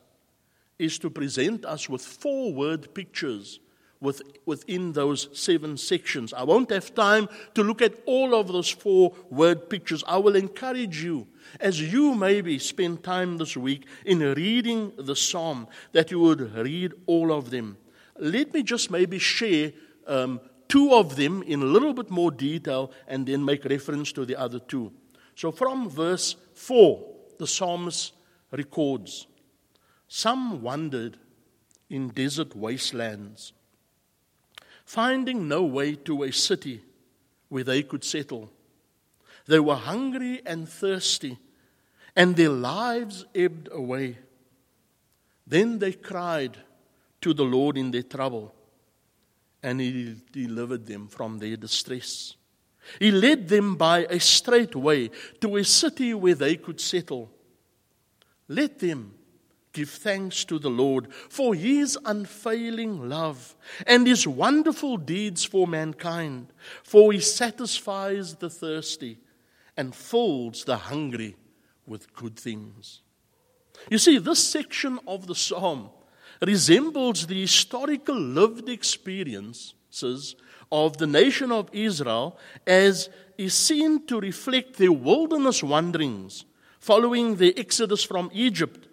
is 0.78 0.98
to 1.00 1.10
present 1.10 1.64
us 1.64 1.88
with 1.88 2.02
four 2.02 2.52
word 2.52 2.94
pictures 2.94 3.58
with, 4.00 4.22
within 4.46 4.92
those 4.92 5.28
seven 5.38 5.76
sections. 5.76 6.32
I 6.32 6.42
won't 6.42 6.70
have 6.70 6.94
time 6.94 7.28
to 7.54 7.62
look 7.62 7.82
at 7.82 7.94
all 8.06 8.34
of 8.34 8.48
those 8.48 8.70
four 8.70 9.14
word 9.30 9.68
pictures. 9.68 10.02
I 10.06 10.16
will 10.18 10.36
encourage 10.36 11.02
you, 11.02 11.26
as 11.60 11.80
you 11.80 12.14
maybe 12.14 12.58
spend 12.58 13.04
time 13.04 13.38
this 13.38 13.56
week 13.56 13.86
in 14.04 14.20
reading 14.20 14.92
the 14.96 15.16
psalm, 15.16 15.68
that 15.92 16.10
you 16.10 16.20
would 16.20 16.54
read 16.54 16.94
all 17.06 17.32
of 17.32 17.50
them. 17.50 17.76
Let 18.18 18.54
me 18.54 18.62
just 18.62 18.90
maybe 18.90 19.18
share 19.18 19.72
um, 20.06 20.40
two 20.68 20.94
of 20.94 21.16
them 21.16 21.42
in 21.42 21.62
a 21.62 21.66
little 21.66 21.94
bit 21.94 22.10
more 22.10 22.30
detail 22.30 22.92
and 23.06 23.26
then 23.26 23.44
make 23.44 23.64
reference 23.64 24.12
to 24.12 24.24
the 24.24 24.36
other 24.36 24.58
two. 24.58 24.92
So, 25.34 25.52
from 25.52 25.88
verse 25.88 26.36
4, 26.54 27.02
the 27.40 27.46
psalmist 27.46 28.12
records 28.52 29.26
Some 30.06 30.62
wandered 30.62 31.16
in 31.88 32.08
desert 32.10 32.54
wastelands 32.54 33.52
finding 34.90 35.46
no 35.46 35.62
way 35.62 35.94
to 35.94 36.24
a 36.24 36.32
city 36.32 36.82
where 37.48 37.62
they 37.62 37.80
could 37.80 38.02
settle. 38.02 38.50
They 39.46 39.60
were 39.60 39.76
hungry 39.76 40.42
and 40.44 40.68
thirsty, 40.68 41.38
and 42.16 42.34
their 42.34 42.48
lives 42.48 43.24
ebbed 43.32 43.68
away. 43.70 44.18
Then 45.46 45.78
they 45.78 45.92
cried 45.92 46.56
to 47.20 47.32
the 47.32 47.44
Lord 47.44 47.78
in 47.78 47.92
their 47.92 48.02
trouble, 48.02 48.52
and 49.62 49.80
He 49.80 50.16
delivered 50.32 50.86
them 50.86 51.06
from 51.06 51.38
their 51.38 51.56
distress. 51.56 52.34
He 52.98 53.10
led 53.10 53.48
them 53.48 53.76
by 53.76 54.06
a 54.10 54.18
straight 54.18 54.74
way 54.74 55.10
to 55.40 55.56
a 55.56 55.64
city 55.64 56.14
where 56.14 56.34
they 56.34 56.56
could 56.56 56.80
settle. 56.80 57.30
Let 58.48 58.78
them 58.78 59.14
Give 59.72 59.88
thanks 59.88 60.44
to 60.46 60.58
the 60.58 60.70
Lord 60.70 61.12
for 61.12 61.54
his 61.54 61.96
unfailing 62.04 63.08
love 63.08 63.54
and 63.86 64.06
his 64.06 64.26
wonderful 64.26 64.96
deeds 64.96 65.44
for 65.44 65.66
mankind, 65.66 66.48
for 66.82 67.12
he 67.12 67.20
satisfies 67.20 68.34
the 68.34 68.50
thirsty 68.50 69.18
and 69.76 69.94
fills 69.94 70.64
the 70.64 70.76
hungry 70.76 71.36
with 71.86 72.12
good 72.14 72.36
things. 72.36 73.02
You 73.88 73.98
see, 73.98 74.18
this 74.18 74.44
section 74.46 74.98
of 75.06 75.28
the 75.28 75.36
psalm 75.36 75.90
resembles 76.44 77.26
the 77.26 77.40
historical 77.40 78.18
lived 78.18 78.68
experiences 78.68 80.34
of 80.70 80.98
the 80.98 81.06
nation 81.06 81.50
of 81.50 81.68
Israel 81.72 82.38
as 82.66 83.08
is 83.36 83.54
seen 83.54 84.06
to 84.06 84.20
reflect 84.20 84.76
their 84.76 84.92
wilderness 84.92 85.62
wanderings 85.62 86.44
following 86.78 87.36
the 87.36 87.56
exodus 87.58 88.04
from 88.04 88.30
Egypt 88.32 88.88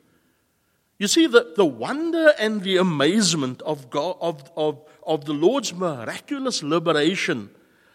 you 0.98 1.08
see, 1.08 1.28
the, 1.28 1.54
the 1.56 1.66
wonder 1.66 2.34
and 2.40 2.62
the 2.62 2.78
amazement 2.78 3.62
of, 3.62 3.90
God, 3.90 4.18
of, 4.20 4.52
of, 4.56 4.82
of 5.06 5.26
the 5.26 5.34
Lord's 5.34 5.74
miraculous 5.74 6.64
liberation 6.64 7.52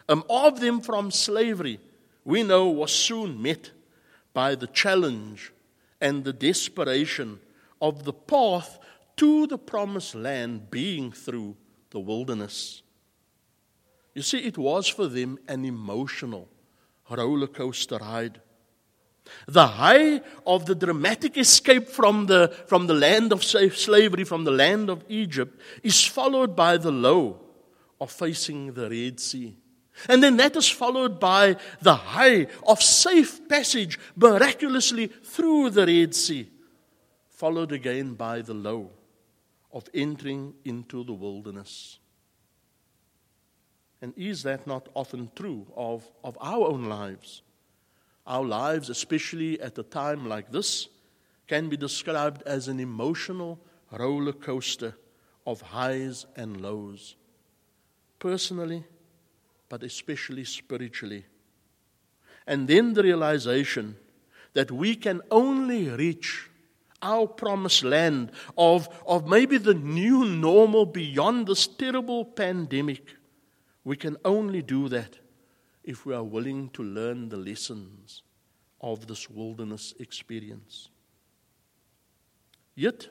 um, 0.09 0.25
of 0.31 0.61
them 0.61 0.81
from 0.81 1.11
slavery, 1.11 1.81
we 2.25 2.45
know 2.45 2.68
was 2.68 2.92
soon 2.92 3.42
met 3.42 3.73
by 4.33 4.55
the 4.55 4.68
challenge 4.68 5.53
and 6.01 6.23
the 6.23 6.33
desperation 6.33 7.40
of 7.81 8.05
the 8.05 8.12
path 8.12 8.79
to 9.16 9.47
the 9.49 9.59
promised 9.59 10.14
land 10.14 10.71
being 10.71 11.11
through 11.11 11.57
the 11.90 12.01
wilderness. 12.01 12.82
You 14.14 14.22
see, 14.22 14.38
it 14.38 14.59
was 14.59 14.88
for 14.88 15.07
them 15.07 15.38
an 15.48 15.64
emotional 15.64 16.48
roller 17.11 17.46
coaster 17.46 17.98
ride. 17.98 18.40
The 19.46 19.66
high 19.66 20.20
of 20.46 20.66
the 20.66 20.75
dramatic 20.75 21.38
escape 21.38 21.88
from 21.88 22.27
the, 22.27 22.55
from 22.66 22.87
the 22.87 22.94
land 22.94 23.33
of 23.33 23.44
slavery, 23.44 24.25
from 24.25 24.44
the 24.44 24.51
land 24.51 24.90
of 24.90 25.05
Egypt, 25.09 25.61
is 25.83 26.05
followed 26.05 26.57
by 26.57 26.77
the 26.77 26.90
low 26.90 27.40
of 28.01 28.11
facing 28.11 28.72
the 28.72 28.90
Red 28.90 29.20
Sea. 29.20 29.57
And 30.09 30.22
then 30.22 30.37
that 30.38 30.57
is 30.57 30.68
followed 30.68 31.20
by 31.20 31.57
the 31.81 31.94
high 31.94 32.48
of 32.66 32.83
safe 32.83 33.46
passage 33.48 33.98
miraculously 34.16 35.07
through 35.07 35.70
the 35.70 35.87
Red 35.87 36.14
Sea, 36.14 36.51
followed 37.31 37.72
again 37.72 38.14
by 38.14 38.42
the 38.42 38.55
low 38.55 38.90
of 39.72 39.85
entering 39.94 40.55
into 40.64 41.05
the 41.05 41.12
wilderness. 41.12 41.98
And 44.03 44.12
is 44.17 44.43
that 44.43 44.67
not 44.67 44.88
often 44.95 45.31
true 45.37 45.65
of, 45.77 46.11
of 46.25 46.37
our 46.41 46.67
own 46.67 46.87
lives? 46.87 47.43
Our 48.27 48.45
lives, 48.45 48.91
especially 48.91 49.61
at 49.61 49.79
a 49.79 49.85
time 49.85 50.29
like 50.29 50.51
this, 50.51 50.88
can 51.47 51.69
be 51.69 51.77
described 51.77 52.43
as 52.43 52.67
an 52.67 52.81
emotional 52.81 53.61
roller 53.93 54.33
coaster 54.33 54.97
of 55.47 55.61
highs 55.61 56.27
and 56.37 56.61
lows, 56.61 57.15
personally, 58.19 58.85
but 59.69 59.83
especially 59.85 60.45
spiritually. 60.45 61.25
And 62.47 62.67
then 62.67 62.95
the 62.95 63.03
realization 63.03 63.97
that 64.55 64.71
we 64.71 64.97
can 64.97 65.21
only 65.31 65.88
reach 65.88 66.49
our 67.03 67.27
promised 67.27 67.85
land 67.85 68.33
of, 68.57 68.88
of 69.07 69.29
maybe 69.29 69.59
the 69.59 69.75
new 69.75 70.25
normal 70.25 70.87
beyond 70.87 71.47
this 71.47 71.67
terrible 71.67 72.25
pandemic. 72.25 73.17
We 73.85 73.97
can 73.97 74.16
only 74.25 74.62
do 74.62 74.88
that 74.88 75.18
if 75.85 76.07
we 76.07 76.14
are 76.14 76.23
willing 76.23 76.71
to 76.71 76.83
learn 76.83 77.29
the 77.29 77.37
lessons 77.37 78.23
of 78.81 79.07
this 79.07 79.29
wilderness 79.29 79.95
experience. 79.99 80.88
Yet, 82.75 83.09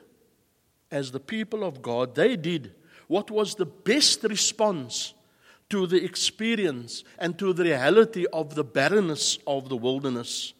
as 0.90 1.10
the 1.10 1.20
people 1.20 1.64
of 1.64 1.82
God, 1.82 2.14
they 2.14 2.36
did 2.36 2.74
what 3.06 3.30
was 3.30 3.54
the 3.54 3.66
best 3.66 4.24
response 4.24 5.14
to 5.70 5.86
the 5.86 6.02
experience 6.04 7.04
and 7.18 7.38
to 7.38 7.52
the 7.52 7.64
reality 7.64 8.26
of 8.32 8.54
the 8.54 8.64
barrenness 8.64 9.38
of 9.46 9.68
the 9.68 9.76
wilderness. 9.76 10.52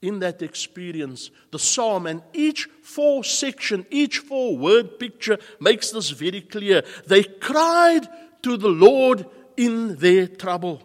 In 0.00 0.18
that 0.20 0.42
experience, 0.42 1.30
the 1.50 1.58
psalm 1.58 2.06
and 2.06 2.22
each 2.34 2.68
four 2.82 3.24
section, 3.24 3.86
each 3.90 4.18
four 4.18 4.56
word 4.56 4.98
picture 4.98 5.38
makes 5.60 5.90
this 5.90 6.10
very 6.10 6.42
clear. 6.42 6.82
They 7.06 7.22
cried 7.24 8.06
to 8.44 8.56
the 8.58 8.68
Lord 8.68 9.26
in 9.56 9.96
their 9.96 10.26
trouble. 10.26 10.82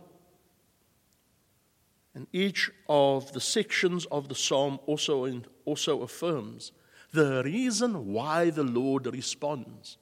And 2.15 2.25
each 2.31 2.71
of 2.87 3.33
the 3.33 3.41
sections 3.41 4.05
of 4.05 4.29
the 4.29 4.35
psalm 4.35 4.79
also, 4.85 5.25
in, 5.25 5.45
also 5.65 6.01
affirms 6.01 6.71
the 7.11 7.43
reason 7.43 8.13
why 8.13 8.49
the 8.49 8.63
Lord 8.63 9.07
responds. 9.07 9.97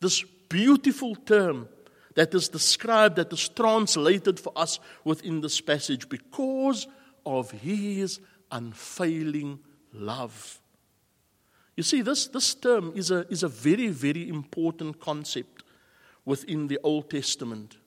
This 0.00 0.22
beautiful 0.48 1.14
term 1.14 1.68
that 2.14 2.34
is 2.34 2.48
described, 2.48 3.16
that 3.16 3.32
is 3.32 3.48
translated 3.48 4.40
for 4.40 4.52
us 4.56 4.80
within 5.04 5.40
this 5.40 5.60
passage, 5.60 6.08
because 6.08 6.88
of 7.24 7.50
his 7.52 8.20
unfailing 8.50 9.60
love. 9.92 10.60
You 11.76 11.84
see, 11.84 12.02
this, 12.02 12.26
this 12.26 12.54
term 12.54 12.92
is 12.96 13.12
a, 13.12 13.24
is 13.28 13.44
a 13.44 13.48
very, 13.48 13.88
very 13.88 14.28
important 14.28 14.98
concept 14.98 15.57
within 16.28 16.68
the 16.68 16.78
Old 16.82 17.08
Testament. 17.08 17.78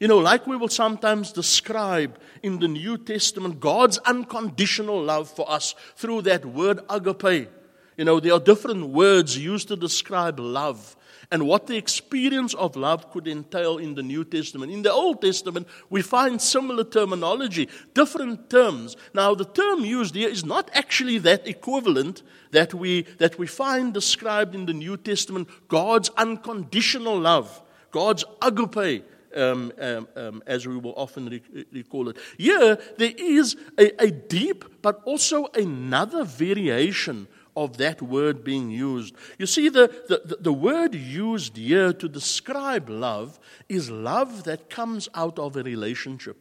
You 0.00 0.08
know, 0.08 0.18
like 0.18 0.46
we 0.46 0.56
will 0.56 0.68
sometimes 0.68 1.32
describe 1.32 2.18
in 2.42 2.58
the 2.58 2.68
New 2.68 2.98
Testament 2.98 3.60
God's 3.60 3.98
unconditional 3.98 5.00
love 5.02 5.30
for 5.30 5.50
us 5.50 5.74
through 5.94 6.22
that 6.22 6.44
word 6.44 6.80
agape. 6.90 7.48
You 7.96 8.04
know, 8.04 8.20
there 8.20 8.34
are 8.34 8.40
different 8.40 8.88
words 8.88 9.38
used 9.38 9.68
to 9.68 9.76
describe 9.76 10.38
love 10.38 10.96
and 11.30 11.46
what 11.46 11.66
the 11.66 11.76
experience 11.76 12.54
of 12.54 12.76
love 12.76 13.10
could 13.10 13.26
entail 13.26 13.78
in 13.78 13.94
the 13.94 14.02
New 14.02 14.24
Testament. 14.24 14.70
In 14.70 14.82
the 14.82 14.92
Old 14.92 15.22
Testament, 15.22 15.66
we 15.90 16.02
find 16.02 16.40
similar 16.40 16.84
terminology, 16.84 17.68
different 17.94 18.50
terms. 18.50 18.96
Now, 19.14 19.34
the 19.34 19.44
term 19.44 19.80
used 19.84 20.14
here 20.14 20.28
is 20.28 20.44
not 20.44 20.70
actually 20.74 21.18
that 21.18 21.46
equivalent 21.46 22.22
that 22.50 22.74
we, 22.74 23.02
that 23.18 23.38
we 23.38 23.46
find 23.46 23.94
described 23.94 24.54
in 24.54 24.66
the 24.66 24.72
New 24.72 24.96
Testament 24.96 25.48
God's 25.68 26.10
unconditional 26.10 27.18
love, 27.18 27.62
God's 27.90 28.24
agape 28.42 29.04
um, 29.34 29.72
um, 29.78 30.08
um, 30.16 30.42
as 30.46 30.66
we 30.66 30.76
will 30.76 30.94
often 30.96 31.28
re- 31.28 31.66
recall 31.72 32.08
it. 32.08 32.16
Here, 32.38 32.78
there 32.96 33.12
is 33.16 33.56
a, 33.78 34.02
a 34.02 34.10
deep, 34.10 34.82
but 34.82 35.02
also 35.04 35.46
another 35.54 36.24
variation 36.24 37.28
of 37.56 37.78
that 37.78 38.02
word 38.02 38.44
being 38.44 38.70
used. 38.70 39.14
You 39.38 39.46
see, 39.46 39.68
the, 39.68 39.88
the, 40.08 40.36
the 40.40 40.52
word 40.52 40.94
used 40.94 41.56
here 41.56 41.92
to 41.92 42.08
describe 42.08 42.88
love 42.88 43.38
is 43.68 43.90
love 43.90 44.44
that 44.44 44.68
comes 44.68 45.08
out 45.14 45.38
of 45.38 45.56
a 45.56 45.62
relationship. 45.62 46.36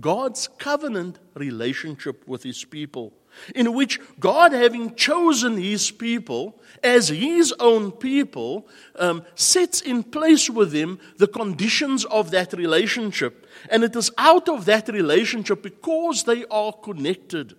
God's 0.00 0.48
covenant 0.58 1.18
relationship 1.34 2.26
with 2.26 2.42
his 2.42 2.64
people, 2.64 3.12
in 3.54 3.74
which 3.74 4.00
God, 4.18 4.52
having 4.52 4.94
chosen 4.94 5.56
his 5.56 5.90
people 5.90 6.60
as 6.82 7.08
his 7.08 7.52
own 7.60 7.92
people, 7.92 8.68
um, 8.96 9.24
sets 9.34 9.80
in 9.82 10.02
place 10.02 10.48
with 10.48 10.72
them 10.72 10.98
the 11.18 11.26
conditions 11.26 12.04
of 12.06 12.30
that 12.30 12.54
relationship. 12.54 13.46
And 13.70 13.84
it 13.84 13.94
is 13.94 14.10
out 14.16 14.48
of 14.48 14.64
that 14.64 14.88
relationship, 14.88 15.62
because 15.62 16.24
they 16.24 16.46
are 16.46 16.72
connected, 16.72 17.54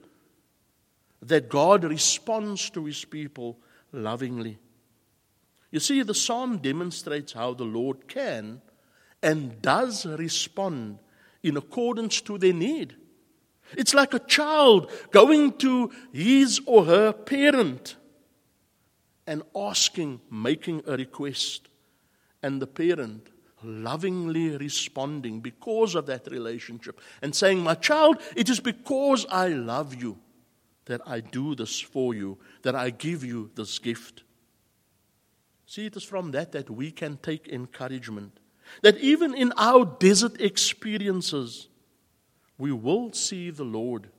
that 1.22 1.50
God 1.50 1.84
responds 1.84 2.70
to 2.72 2.86
his 2.86 3.06
people 3.06 3.60
lovingly. 3.92 4.58
You 5.72 5.80
see, 5.80 6.02
the 6.02 6.14
psalm 6.14 6.58
demonstrates 6.58 7.34
how 7.34 7.54
the 7.54 7.64
Lord 7.64 8.08
can 8.08 8.62
and 9.22 9.62
does 9.62 10.06
respond 10.06 11.00
in 11.44 11.58
accordance 11.58 12.22
to 12.22 12.38
their 12.38 12.54
need. 12.54 12.96
It's 13.78 13.94
like 13.94 14.14
a 14.14 14.20
child 14.20 14.92
going 15.12 15.54
to 15.60 15.92
his 16.12 16.62
or 16.66 16.86
her 16.86 17.12
parent 17.12 17.96
and 19.26 19.44
asking, 19.56 20.22
making 20.30 20.84
a 20.88 20.98
request, 20.98 21.70
and 22.42 22.62
the 22.62 22.68
parent 22.68 23.30
lovingly 23.64 24.58
responding 24.58 25.40
because 25.40 25.96
of 25.96 26.06
that 26.08 26.28
relationship 26.30 27.00
and 27.22 27.34
saying, 27.34 27.60
My 27.60 27.76
child, 27.76 28.22
it 28.36 28.50
is 28.50 28.60
because 28.60 29.26
I 29.30 29.48
love 29.48 29.96
you 29.96 30.18
that 30.86 31.02
I 31.06 31.22
do 31.22 31.56
this 31.56 31.80
for 31.80 32.14
you, 32.14 32.38
that 32.64 32.76
I 32.76 32.90
give 32.90 33.24
you 33.24 33.52
this 33.56 33.80
gift. 33.80 34.24
See, 35.66 35.86
it 35.86 35.96
is 35.96 36.04
from 36.04 36.32
that 36.32 36.52
that 36.52 36.70
we 36.70 36.92
can 36.92 37.18
take 37.18 37.48
encouragement. 37.48 38.40
That 38.82 38.98
even 38.98 39.34
in 39.34 39.54
our 39.58 39.86
desert 39.86 40.42
experiences, 40.42 41.68
we 42.58 42.72
will 42.72 43.14
see 43.14 43.50
the 43.50 43.64
Lord 43.64 44.10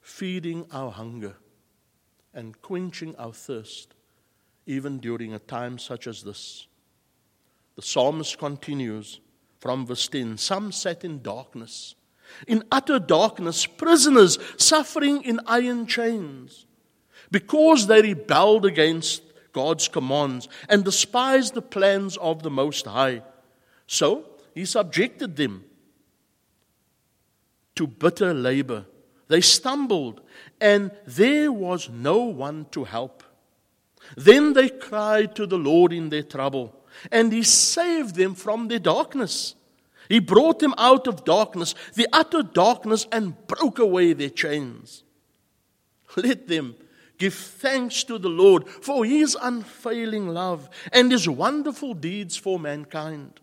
feeding 0.00 0.66
our 0.72 0.90
hunger 0.90 1.36
and 2.32 2.60
quenching 2.62 3.16
our 3.16 3.32
thirst, 3.32 3.94
even 4.66 4.98
during 4.98 5.34
a 5.34 5.38
time 5.38 5.78
such 5.78 6.06
as 6.06 6.22
this. 6.22 6.66
The 7.76 7.82
psalmist 7.82 8.38
continues 8.38 9.20
from 9.58 9.86
verse 9.86 10.08
10 10.08 10.38
Some 10.38 10.72
sat 10.72 11.04
in 11.04 11.22
darkness, 11.22 11.94
in 12.46 12.64
utter 12.70 12.98
darkness, 12.98 13.66
prisoners 13.66 14.38
suffering 14.56 15.22
in 15.22 15.40
iron 15.46 15.86
chains, 15.86 16.66
because 17.30 17.86
they 17.86 18.02
rebelled 18.02 18.64
against 18.64 19.22
God's 19.52 19.88
commands 19.88 20.48
and 20.68 20.84
despised 20.84 21.54
the 21.54 21.62
plans 21.62 22.16
of 22.18 22.42
the 22.42 22.50
Most 22.50 22.86
High. 22.86 23.22
So 23.90 24.24
he 24.54 24.66
subjected 24.66 25.34
them 25.34 25.64
to 27.74 27.88
bitter 27.88 28.32
labor. 28.32 28.84
They 29.26 29.40
stumbled, 29.40 30.20
and 30.60 30.92
there 31.08 31.50
was 31.50 31.88
no 31.88 32.18
one 32.18 32.66
to 32.70 32.84
help. 32.84 33.24
Then 34.16 34.52
they 34.52 34.68
cried 34.68 35.34
to 35.34 35.44
the 35.44 35.58
Lord 35.58 35.92
in 35.92 36.08
their 36.08 36.22
trouble, 36.22 36.84
and 37.10 37.32
He 37.32 37.42
saved 37.42 38.14
them 38.14 38.36
from 38.36 38.68
their 38.68 38.78
darkness. 38.78 39.56
He 40.08 40.20
brought 40.20 40.60
them 40.60 40.74
out 40.78 41.08
of 41.08 41.24
darkness, 41.24 41.74
the 41.94 42.06
utter 42.12 42.44
darkness, 42.44 43.08
and 43.10 43.44
broke 43.48 43.80
away 43.80 44.12
their 44.12 44.30
chains. 44.30 45.02
Let 46.14 46.46
them 46.46 46.76
give 47.18 47.34
thanks 47.34 48.04
to 48.04 48.18
the 48.18 48.28
Lord 48.28 48.68
for 48.68 49.04
His 49.04 49.36
unfailing 49.42 50.28
love 50.28 50.70
and 50.92 51.10
His 51.10 51.28
wonderful 51.28 51.94
deeds 51.94 52.36
for 52.36 52.56
mankind. 52.56 53.40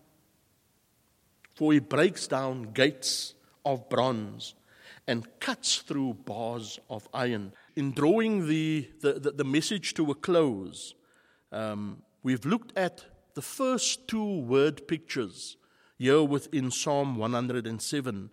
For 1.58 1.74
He 1.74 1.80
breaks 1.80 2.28
down 2.28 2.72
gates 2.74 3.34
of 3.66 3.90
bronze 3.90 4.54
and 5.08 5.28
cuts 5.40 5.78
through 5.78 6.14
bars 6.14 6.80
of 6.88 7.10
iron. 7.16 7.52
In 7.76 7.94
drawing 7.94 8.48
the, 8.48 8.88
the, 9.02 9.14
the, 9.14 9.32
the 9.32 9.44
message 9.44 9.96
to 9.96 10.12
a 10.12 10.14
close, 10.14 10.94
um, 11.52 12.04
we've 12.22 12.46
looked 12.46 12.78
at 12.78 13.06
the 13.34 13.42
first 13.42 14.08
two 14.08 14.42
word 14.42 14.88
pictures 14.88 15.58
here 15.98 16.22
within 16.22 16.70
Psalm 16.70 17.16
107 17.16 18.30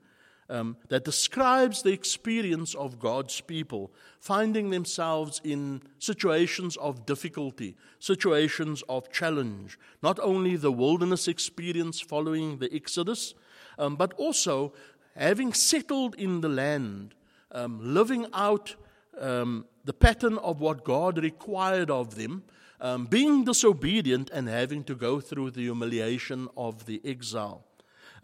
um, 0.50 0.76
that 0.88 1.04
describes 1.04 1.83
the 1.83 1.92
experience 1.92 2.74
of 2.74 2.98
God's 2.98 3.40
people 3.40 3.92
finding 4.20 4.70
themselves 4.70 5.40
in 5.44 5.83
situations 5.98 6.76
of 6.76 7.07
difficulty, 7.07 7.76
situations 7.98 8.83
of 8.88 9.11
challenge. 9.11 9.78
Not 10.02 10.18
only 10.20 10.57
the 10.57 10.72
wilderness 10.72 11.28
experience 11.28 12.00
following 12.00 12.59
the 12.59 12.74
Exodus, 12.74 13.35
um, 13.78 13.96
but 13.96 14.12
also 14.14 14.72
having 15.16 15.52
settled 15.52 16.14
in 16.16 16.40
the 16.40 16.48
land, 16.48 17.14
um, 17.52 17.80
living 17.83 18.26
out 18.33 18.74
um, 19.20 19.64
the 19.85 19.92
pattern 19.92 20.38
of 20.38 20.61
what 20.61 20.85
God 20.85 21.18
required 21.18 21.90
of 21.90 22.16
them, 22.16 22.42
um, 22.80 23.07
being 23.07 23.44
disobedient 23.44 24.30
and 24.30 24.48
having 24.48 24.85
to 24.85 24.94
go 24.94 25.20
through 25.20 25.52
the 25.52 25.62
humiliation 25.62 26.48
of 26.57 26.87
the 26.87 27.00
exile. 27.04 27.64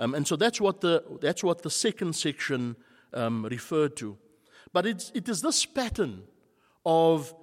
Um, 0.00 0.14
and 0.14 0.26
so 0.26 0.34
that's 0.34 0.60
what 0.60 0.80
the, 0.80 1.04
that's 1.20 1.44
what 1.44 1.62
the 1.62 1.70
second 1.70 2.16
section 2.16 2.74
um, 3.12 3.44
referred 3.44 3.96
to. 3.96 4.16
But 4.72 4.86
it's, 4.86 5.12
it 5.14 5.28
is 5.28 5.42
this 5.42 5.66
pattern 5.66 6.22
of 6.84 7.34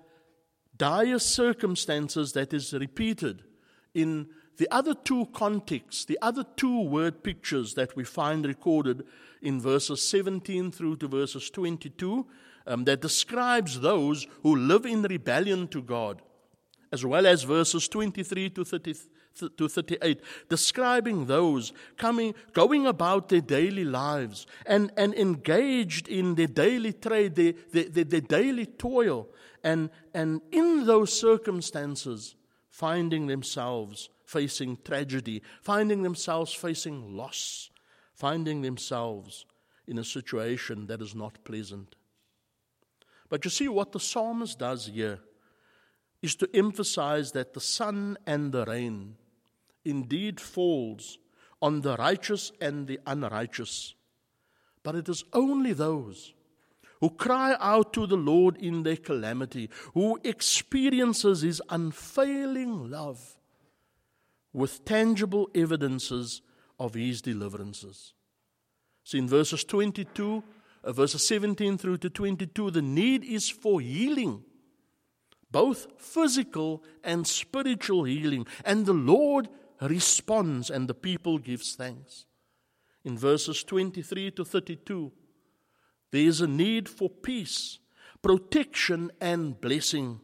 dire 0.76 1.20
circumstances 1.20 2.34
that 2.34 2.54
is 2.54 2.74
repeated 2.74 3.44
in 3.94 4.28
the 4.58 4.68
other 4.72 4.96
two 4.96 5.28
contexts, 5.28 6.06
the 6.06 6.18
other 6.22 6.44
two 6.56 6.82
word 6.82 7.24
pictures 7.24 7.76
that 7.76 7.96
we 7.96 8.04
find 8.04 8.44
recorded 8.46 9.04
in 9.42 9.62
verses 9.62 10.08
17 10.10 10.72
through 10.72 10.96
to 10.98 11.08
verses 11.08 11.52
22 11.52 12.26
um, 12.66 12.84
that 12.86 13.02
describes 13.02 13.80
those 13.80 14.26
who 14.42 14.56
live 14.56 14.86
in 14.86 15.04
rebellion 15.04 15.68
to 15.68 15.82
God, 15.82 16.24
as 16.92 17.06
well 17.06 17.28
as 17.28 17.44
verses 17.44 17.88
23 17.88 18.50
to 18.52 18.66
30, 18.66 18.96
to 19.58 19.68
38, 19.68 20.22
describing 20.50 21.26
those 21.26 21.74
coming, 21.98 22.34
going 22.54 22.86
about 22.86 23.30
their 23.30 23.42
daily 23.42 23.84
lives 23.84 24.48
and, 24.66 24.92
and 24.98 25.14
engaged 25.14 26.08
in 26.08 26.36
their 26.36 26.48
daily 26.48 26.94
trade, 26.94 27.36
their, 27.36 27.54
their, 27.72 28.04
their 28.04 28.22
daily 28.22 28.66
toil, 28.66 29.28
and, 29.64 29.90
and 30.14 30.42
in 30.52 30.86
those 30.86 31.18
circumstances, 31.18 32.36
finding 32.70 33.28
themselves 33.28 34.10
facing 34.28 34.78
tragedy, 34.84 35.42
finding 35.62 36.04
themselves 36.04 36.54
facing 36.54 37.16
loss, 37.16 37.72
finding 38.14 38.62
themselves 38.62 39.46
in 39.88 39.98
a 39.98 40.04
situation 40.04 40.86
that 40.88 41.02
is 41.02 41.16
not 41.16 41.44
pleasant. 41.46 41.96
But 43.30 43.46
you 43.46 43.52
see, 43.52 43.68
what 43.70 43.94
the 43.94 44.00
psalmist 44.00 44.60
does 44.60 44.88
here 44.88 45.20
is 46.22 46.36
to 46.36 46.50
emphasize 46.54 47.32
that 47.32 47.54
the 47.54 47.62
sun 47.62 48.18
and 48.26 48.52
the 48.52 48.66
rain 48.66 49.16
indeed 49.88 50.40
falls 50.40 51.18
on 51.62 51.82
the 51.82 51.96
righteous 51.98 52.52
and 52.62 52.88
the 52.88 53.00
unrighteous. 53.06 53.96
But 54.84 54.96
it 54.96 55.10
is 55.10 55.24
only 55.34 55.74
those 55.74 56.34
who 57.02 57.10
cry 57.10 57.56
out 57.60 57.94
to 57.94 58.08
the 58.08 58.18
Lord 58.18 58.58
in 58.58 58.84
their 58.84 58.98
calamity, 58.98 59.70
who 59.94 60.20
experiences 60.24 61.42
his 61.42 61.62
unfailing 61.70 62.90
love 62.90 63.38
with 64.54 64.86
tangible 64.86 65.50
evidences 65.54 66.42
of 66.80 66.94
his 66.94 67.22
deliverances. 67.22 68.14
So 69.04 69.18
in 69.18 69.28
verses 69.28 69.64
22, 69.64 70.44
uh, 70.84 70.92
verses 70.92 71.28
17 71.28 71.78
through 71.78 71.98
to 71.98 72.10
22, 72.10 72.72
the 72.72 72.82
need 72.82 73.24
is 73.24 73.50
for 73.50 73.80
healing, 73.80 74.44
both 75.52 75.88
physical 75.98 76.84
and 77.04 77.28
spiritual 77.28 78.04
healing. 78.06 78.48
And 78.66 78.86
the 78.86 78.94
Lord 78.94 79.48
responds 79.82 80.70
and 80.70 80.88
the 80.88 80.94
people 80.94 81.38
gives 81.38 81.76
thanks. 81.76 82.26
In 83.04 83.18
verses 83.18 83.64
23 83.64 84.32
to 84.32 84.44
32, 84.44 85.12
there 86.12 86.22
is 86.22 86.42
a 86.42 86.48
need 86.48 86.90
for 86.90 87.10
peace, 87.10 87.80
protection, 88.22 89.12
and 89.22 89.60
blessing. 89.60 90.20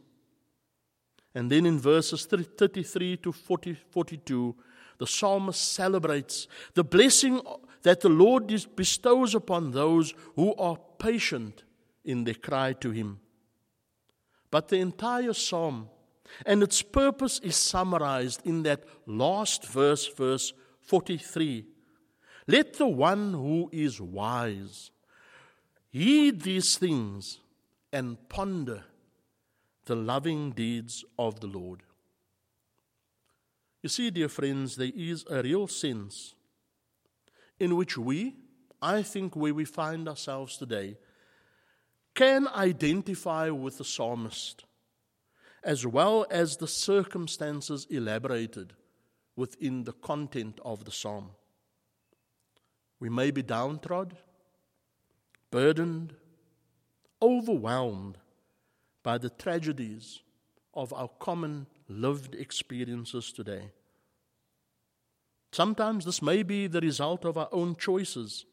And 1.34 1.50
then 1.50 1.66
in 1.66 1.78
verses 1.78 2.26
33 2.26 3.16
to 3.18 3.32
40, 3.32 3.74
42, 3.90 4.54
the 4.98 5.06
psalmist 5.06 5.72
celebrates 5.72 6.46
the 6.74 6.84
blessing 6.84 7.40
that 7.82 8.00
the 8.00 8.08
Lord 8.08 8.46
bestows 8.76 9.34
upon 9.34 9.72
those 9.72 10.14
who 10.36 10.54
are 10.54 10.78
patient 10.98 11.64
in 12.04 12.24
their 12.24 12.34
cry 12.34 12.72
to 12.74 12.90
Him. 12.90 13.20
But 14.50 14.68
the 14.68 14.78
entire 14.78 15.32
psalm 15.32 15.90
and 16.46 16.62
its 16.62 16.82
purpose 16.82 17.38
is 17.40 17.56
summarized 17.56 18.40
in 18.44 18.62
that 18.64 18.84
last 19.06 19.66
verse, 19.66 20.06
verse 20.06 20.52
43. 20.82 21.64
Let 22.46 22.74
the 22.74 22.86
one 22.86 23.32
who 23.32 23.70
is 23.72 24.00
wise 24.00 24.90
heed 25.90 26.42
these 26.42 26.76
things 26.76 27.38
and 27.92 28.28
ponder 28.28 28.84
the 29.86 29.94
loving 29.94 30.50
deeds 30.50 31.04
of 31.18 31.40
the 31.40 31.46
Lord. 31.46 31.82
You 33.82 33.88
see, 33.88 34.10
dear 34.10 34.28
friends, 34.28 34.76
there 34.76 34.90
is 34.94 35.24
a 35.30 35.42
real 35.42 35.68
sense 35.68 36.34
in 37.58 37.76
which 37.76 37.96
we, 37.96 38.34
I 38.80 39.02
think, 39.02 39.36
where 39.36 39.54
we 39.54 39.64
find 39.64 40.08
ourselves 40.08 40.56
today, 40.56 40.96
can 42.14 42.48
identify 42.48 43.50
with 43.50 43.78
the 43.78 43.84
psalmist, 43.84 44.64
as 45.64 45.86
well 45.86 46.26
as 46.30 46.58
the 46.58 46.68
circumstances 46.68 47.86
elaborated 47.90 48.74
within 49.34 49.84
the 49.84 49.92
content 49.92 50.60
of 50.64 50.84
the 50.84 50.92
psalm. 50.92 51.30
We 53.00 53.08
may 53.08 53.30
be 53.30 53.42
downtrodden, 53.42 54.16
burdened, 55.50 56.14
overwhelmed 57.20 58.18
by 59.02 59.18
the 59.18 59.30
tragedies 59.30 60.20
of 60.74 60.92
our 60.92 61.08
common 61.18 61.66
lived 61.88 62.34
experiences 62.34 63.32
today. 63.32 63.70
Sometimes 65.52 66.04
this 66.04 66.20
may 66.20 66.42
be 66.42 66.66
the 66.66 66.80
result 66.80 67.24
of 67.24 67.38
our 67.38 67.48
own 67.52 67.76
choices. 67.76 68.44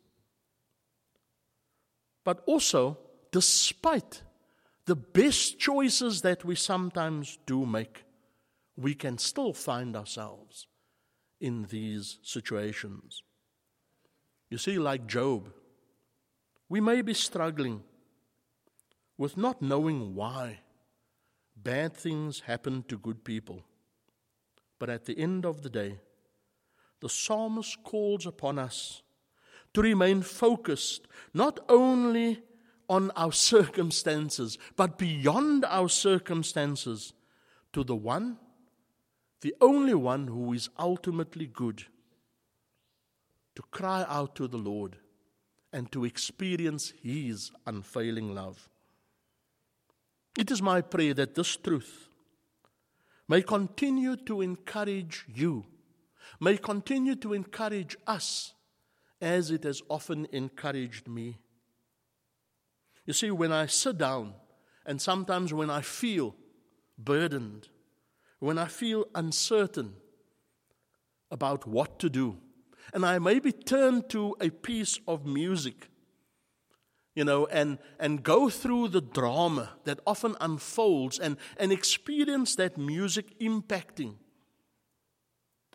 But 2.23 2.43
also, 2.45 2.99
despite 3.31 4.21
the 4.85 4.95
best 4.95 5.59
choices 5.59 6.21
that 6.21 6.43
we 6.43 6.55
sometimes 6.55 7.37
do 7.45 7.65
make, 7.65 8.03
we 8.75 8.93
can 8.93 9.17
still 9.17 9.53
find 9.53 9.95
ourselves 9.95 10.67
in 11.39 11.65
these 11.69 12.19
situations. 12.23 13.23
You 14.49 14.57
see, 14.57 14.79
like 14.79 15.07
Job, 15.07 15.51
we 16.67 16.81
may 16.81 17.01
be 17.01 17.13
struggling 17.13 17.83
with 19.17 19.37
not 19.37 19.61
knowing 19.61 20.15
why 20.15 20.59
bad 21.55 21.95
things 21.95 22.41
happen 22.41 22.83
to 22.87 22.97
good 22.97 23.23
people. 23.23 23.63
But 24.79 24.89
at 24.89 25.05
the 25.05 25.17
end 25.17 25.45
of 25.45 25.61
the 25.61 25.69
day, 25.69 25.99
the 27.01 27.09
psalmist 27.09 27.83
calls 27.83 28.25
upon 28.25 28.57
us 28.57 29.03
to 29.73 29.81
remain 29.81 30.21
focused 30.21 31.07
not 31.33 31.59
only 31.69 32.41
on 32.91 33.09
our 33.15 33.31
circumstances, 33.31 34.57
but 34.75 34.97
beyond 34.97 35.63
our 35.63 35.87
circumstances 35.87 37.13
to 37.71 37.85
the 37.85 37.95
one, 37.95 38.37
the 39.39 39.55
only 39.61 39.93
one 39.93 40.27
who 40.27 40.51
is 40.51 40.69
ultimately 40.77 41.47
good, 41.47 41.85
to 43.55 43.61
cry 43.71 44.05
out 44.09 44.35
to 44.35 44.45
the 44.45 44.57
Lord 44.57 44.97
and 45.71 45.89
to 45.93 46.03
experience 46.03 46.91
His 47.01 47.49
unfailing 47.65 48.35
love. 48.35 48.67
It 50.37 50.51
is 50.51 50.61
my 50.61 50.81
prayer 50.81 51.13
that 51.13 51.35
this 51.35 51.55
truth 51.55 52.09
may 53.29 53.41
continue 53.41 54.17
to 54.17 54.41
encourage 54.41 55.25
you, 55.33 55.63
may 56.41 56.57
continue 56.57 57.15
to 57.15 57.31
encourage 57.31 57.95
us 58.05 58.53
as 59.21 59.49
it 59.49 59.63
has 59.63 59.81
often 59.89 60.27
encouraged 60.33 61.07
me. 61.07 61.37
You 63.05 63.13
see, 63.13 63.31
when 63.31 63.51
I 63.51 63.65
sit 63.65 63.97
down, 63.97 64.33
and 64.85 65.01
sometimes 65.01 65.53
when 65.53 65.69
I 65.69 65.81
feel 65.81 66.35
burdened, 66.97 67.69
when 68.39 68.57
I 68.57 68.65
feel 68.65 69.05
uncertain 69.15 69.93
about 71.29 71.67
what 71.67 71.99
to 71.99 72.09
do, 72.09 72.37
and 72.93 73.05
I 73.05 73.19
maybe 73.19 73.51
turn 73.51 74.07
to 74.09 74.35
a 74.41 74.49
piece 74.49 74.99
of 75.07 75.25
music 75.25 75.91
you 77.13 77.25
know, 77.25 77.45
and, 77.47 77.77
and 77.99 78.23
go 78.23 78.49
through 78.49 78.87
the 78.87 79.01
drama 79.01 79.71
that 79.83 79.99
often 80.07 80.35
unfolds 80.39 81.19
and, 81.19 81.37
and 81.57 81.71
experience 81.71 82.55
that 82.55 82.77
music 82.77 83.37
impacting 83.39 84.15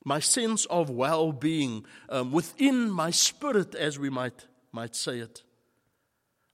my 0.04 0.20
sense 0.20 0.64
of 0.66 0.88
well 0.88 1.32
being 1.32 1.84
um, 2.08 2.30
within 2.30 2.90
my 2.90 3.10
spirit, 3.10 3.74
as 3.74 3.98
we 3.98 4.08
might, 4.08 4.46
might 4.72 4.94
say 4.94 5.18
it. 5.18 5.42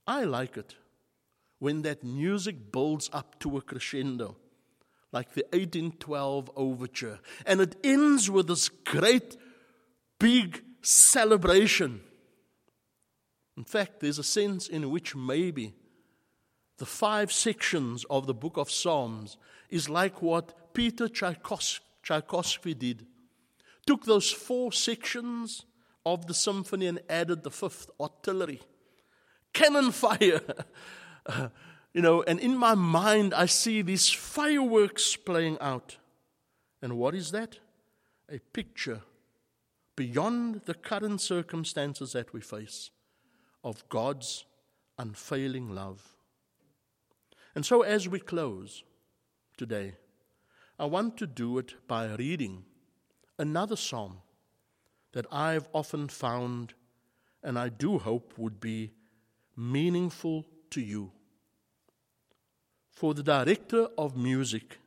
I 0.07 0.23
like 0.23 0.57
it 0.57 0.75
when 1.59 1.81
that 1.83 2.03
music 2.03 2.71
builds 2.71 3.09
up 3.13 3.39
to 3.39 3.57
a 3.57 3.61
crescendo, 3.61 4.35
like 5.11 5.33
the 5.33 5.45
1812 5.51 6.51
overture, 6.55 7.19
and 7.45 7.61
it 7.61 7.75
ends 7.83 8.29
with 8.29 8.47
this 8.47 8.69
great 8.69 9.37
big 10.19 10.61
celebration 10.81 12.01
in 13.55 13.63
fact, 13.63 13.99
there's 13.99 14.19
a 14.19 14.23
sense 14.23 14.67
in 14.67 14.89
which 14.89 15.15
maybe 15.15 15.73
the 16.77 16.85
five 16.85 17.31
sections 17.31 18.03
of 18.09 18.25
the 18.25 18.33
book 18.33 18.57
of 18.57 18.71
Psalms 18.71 19.37
is 19.69 19.89
like 19.89 20.21
what 20.21 20.73
Peter 20.73 21.07
Tchaikovsky 21.07 22.73
did. 22.73 23.05
Took 23.85 24.05
those 24.05 24.31
four 24.31 24.71
sections 24.71 25.65
of 26.05 26.25
the 26.25 26.33
symphony 26.33 26.87
and 26.87 27.01
added 27.09 27.43
the 27.43 27.51
fifth 27.51 27.89
artillery. 27.99 28.61
Cannon 29.53 29.91
fire. 29.91 30.41
You 31.93 32.01
know, 32.01 32.23
and 32.23 32.39
in 32.39 32.57
my 32.57 32.73
mind, 32.73 33.35
I 33.35 33.45
see 33.45 33.83
these 33.83 34.09
fireworks 34.09 35.15
playing 35.15 35.59
out. 35.61 35.97
And 36.81 36.97
what 36.97 37.13
is 37.13 37.29
that? 37.31 37.59
A 38.29 38.39
picture 38.39 39.01
beyond 39.95 40.61
the 40.65 40.73
current 40.73 41.21
circumstances 41.21 42.13
that 42.13 42.33
we 42.33 42.41
face 42.41 42.89
of 43.63 43.87
God's 43.89 44.45
unfailing 44.97 45.69
love. 45.69 46.15
And 47.53 47.63
so, 47.63 47.83
as 47.83 48.09
we 48.09 48.19
close 48.19 48.83
today, 49.55 49.93
I 50.79 50.85
want 50.85 51.17
to 51.17 51.27
do 51.27 51.59
it 51.59 51.75
by 51.87 52.15
reading 52.15 52.65
another 53.37 53.75
psalm 53.75 54.17
that 55.11 55.27
I've 55.31 55.69
often 55.73 56.07
found 56.07 56.73
and 57.43 57.59
I 57.59 57.69
do 57.69 57.99
hope 57.99 58.33
would 58.37 58.59
be 58.59 58.93
meaningful 59.55 60.45
to 60.71 60.81
you. 60.81 61.11
For 62.91 63.13
the 63.13 63.23
director 63.23 63.87
of 63.97 64.15
music 64.15 64.79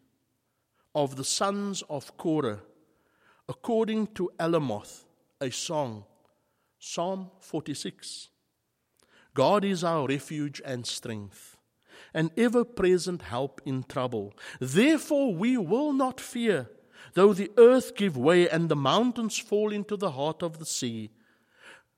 of 0.95 1.17
the 1.17 1.25
sons 1.25 1.83
of 1.91 2.17
Korah, 2.17 2.61
according 3.49 4.07
to 4.15 4.31
Alamoth, 4.41 5.05
a 5.41 5.51
song, 5.51 6.05
Psalm 6.79 7.31
46. 7.41 8.31
God 9.35 9.65
is 9.65 9.85
our 9.85 10.07
refuge 10.07 10.63
and 10.65 10.87
strength, 10.87 11.59
an 12.15 12.31
ever 12.39 12.65
present 12.65 13.23
help 13.23 13.61
in 13.67 13.83
trouble. 13.83 14.33
Therefore, 14.59 15.35
we 15.35 15.59
will 15.59 15.93
not 15.93 16.19
fear, 16.19 16.71
though 17.13 17.35
the 17.35 17.51
earth 17.59 17.95
give 17.95 18.17
way 18.17 18.49
and 18.49 18.71
the 18.71 18.77
mountains 18.77 19.37
fall 19.37 19.73
into 19.73 19.97
the 19.99 20.13
heart 20.13 20.43
of 20.43 20.59
the 20.59 20.65
sea, 20.65 21.11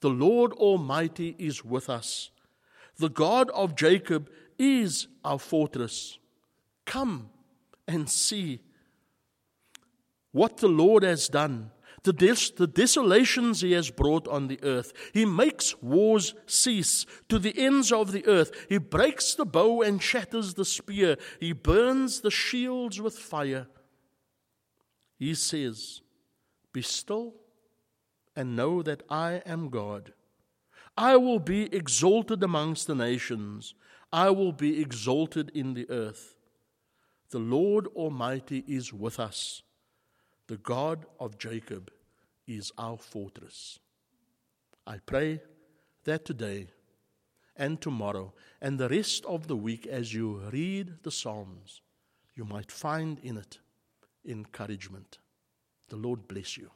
The 0.00 0.10
Lord 0.10 0.52
Almighty 0.52 1.34
is 1.38 1.64
with 1.64 1.88
us. 1.88 2.30
The 2.98 3.08
God 3.08 3.50
of 3.50 3.74
Jacob 3.74 4.30
is 4.58 5.08
our 5.24 5.38
fortress. 5.38 6.18
Come 6.84 7.30
and 7.88 8.08
see 8.08 8.60
what 10.32 10.58
the 10.58 10.68
Lord 10.68 11.02
has 11.02 11.28
done, 11.28 11.70
the, 12.02 12.12
des- 12.12 12.54
the 12.56 12.66
desolations 12.66 13.62
he 13.62 13.72
has 13.72 13.90
brought 13.90 14.28
on 14.28 14.48
the 14.48 14.62
earth. 14.62 14.92
He 15.12 15.24
makes 15.24 15.80
wars 15.82 16.34
cease 16.46 17.06
to 17.28 17.38
the 17.38 17.58
ends 17.58 17.90
of 17.90 18.12
the 18.12 18.26
earth. 18.26 18.66
He 18.68 18.78
breaks 18.78 19.34
the 19.34 19.46
bow 19.46 19.82
and 19.82 20.02
shatters 20.02 20.54
the 20.54 20.64
spear. 20.64 21.16
He 21.40 21.52
burns 21.52 22.20
the 22.20 22.30
shields 22.30 23.00
with 23.00 23.18
fire. 23.18 23.66
He 25.18 25.34
says, 25.34 26.02
Be 26.72 26.82
still 26.82 27.34
and 28.36 28.54
know 28.54 28.82
that 28.82 29.02
I 29.08 29.42
am 29.46 29.70
God. 29.70 30.12
I 30.96 31.16
will 31.16 31.40
be 31.40 31.74
exalted 31.74 32.42
amongst 32.42 32.86
the 32.86 32.94
nations. 32.94 33.74
I 34.12 34.30
will 34.30 34.52
be 34.52 34.80
exalted 34.80 35.50
in 35.54 35.74
the 35.74 35.88
earth. 35.90 36.36
The 37.30 37.38
Lord 37.38 37.88
Almighty 37.88 38.62
is 38.68 38.92
with 38.92 39.18
us. 39.18 39.62
The 40.46 40.58
God 40.58 41.06
of 41.18 41.38
Jacob 41.38 41.90
is 42.46 42.70
our 42.78 42.98
fortress. 42.98 43.80
I 44.86 44.98
pray 44.98 45.40
that 46.04 46.24
today 46.24 46.68
and 47.56 47.80
tomorrow 47.80 48.32
and 48.60 48.78
the 48.78 48.88
rest 48.88 49.24
of 49.24 49.48
the 49.48 49.56
week, 49.56 49.86
as 49.86 50.14
you 50.14 50.40
read 50.52 51.02
the 51.02 51.10
Psalms, 51.10 51.80
you 52.36 52.44
might 52.44 52.70
find 52.70 53.18
in 53.20 53.38
it 53.38 53.58
encouragement. 54.24 55.18
The 55.88 55.96
Lord 55.96 56.28
bless 56.28 56.56
you. 56.56 56.70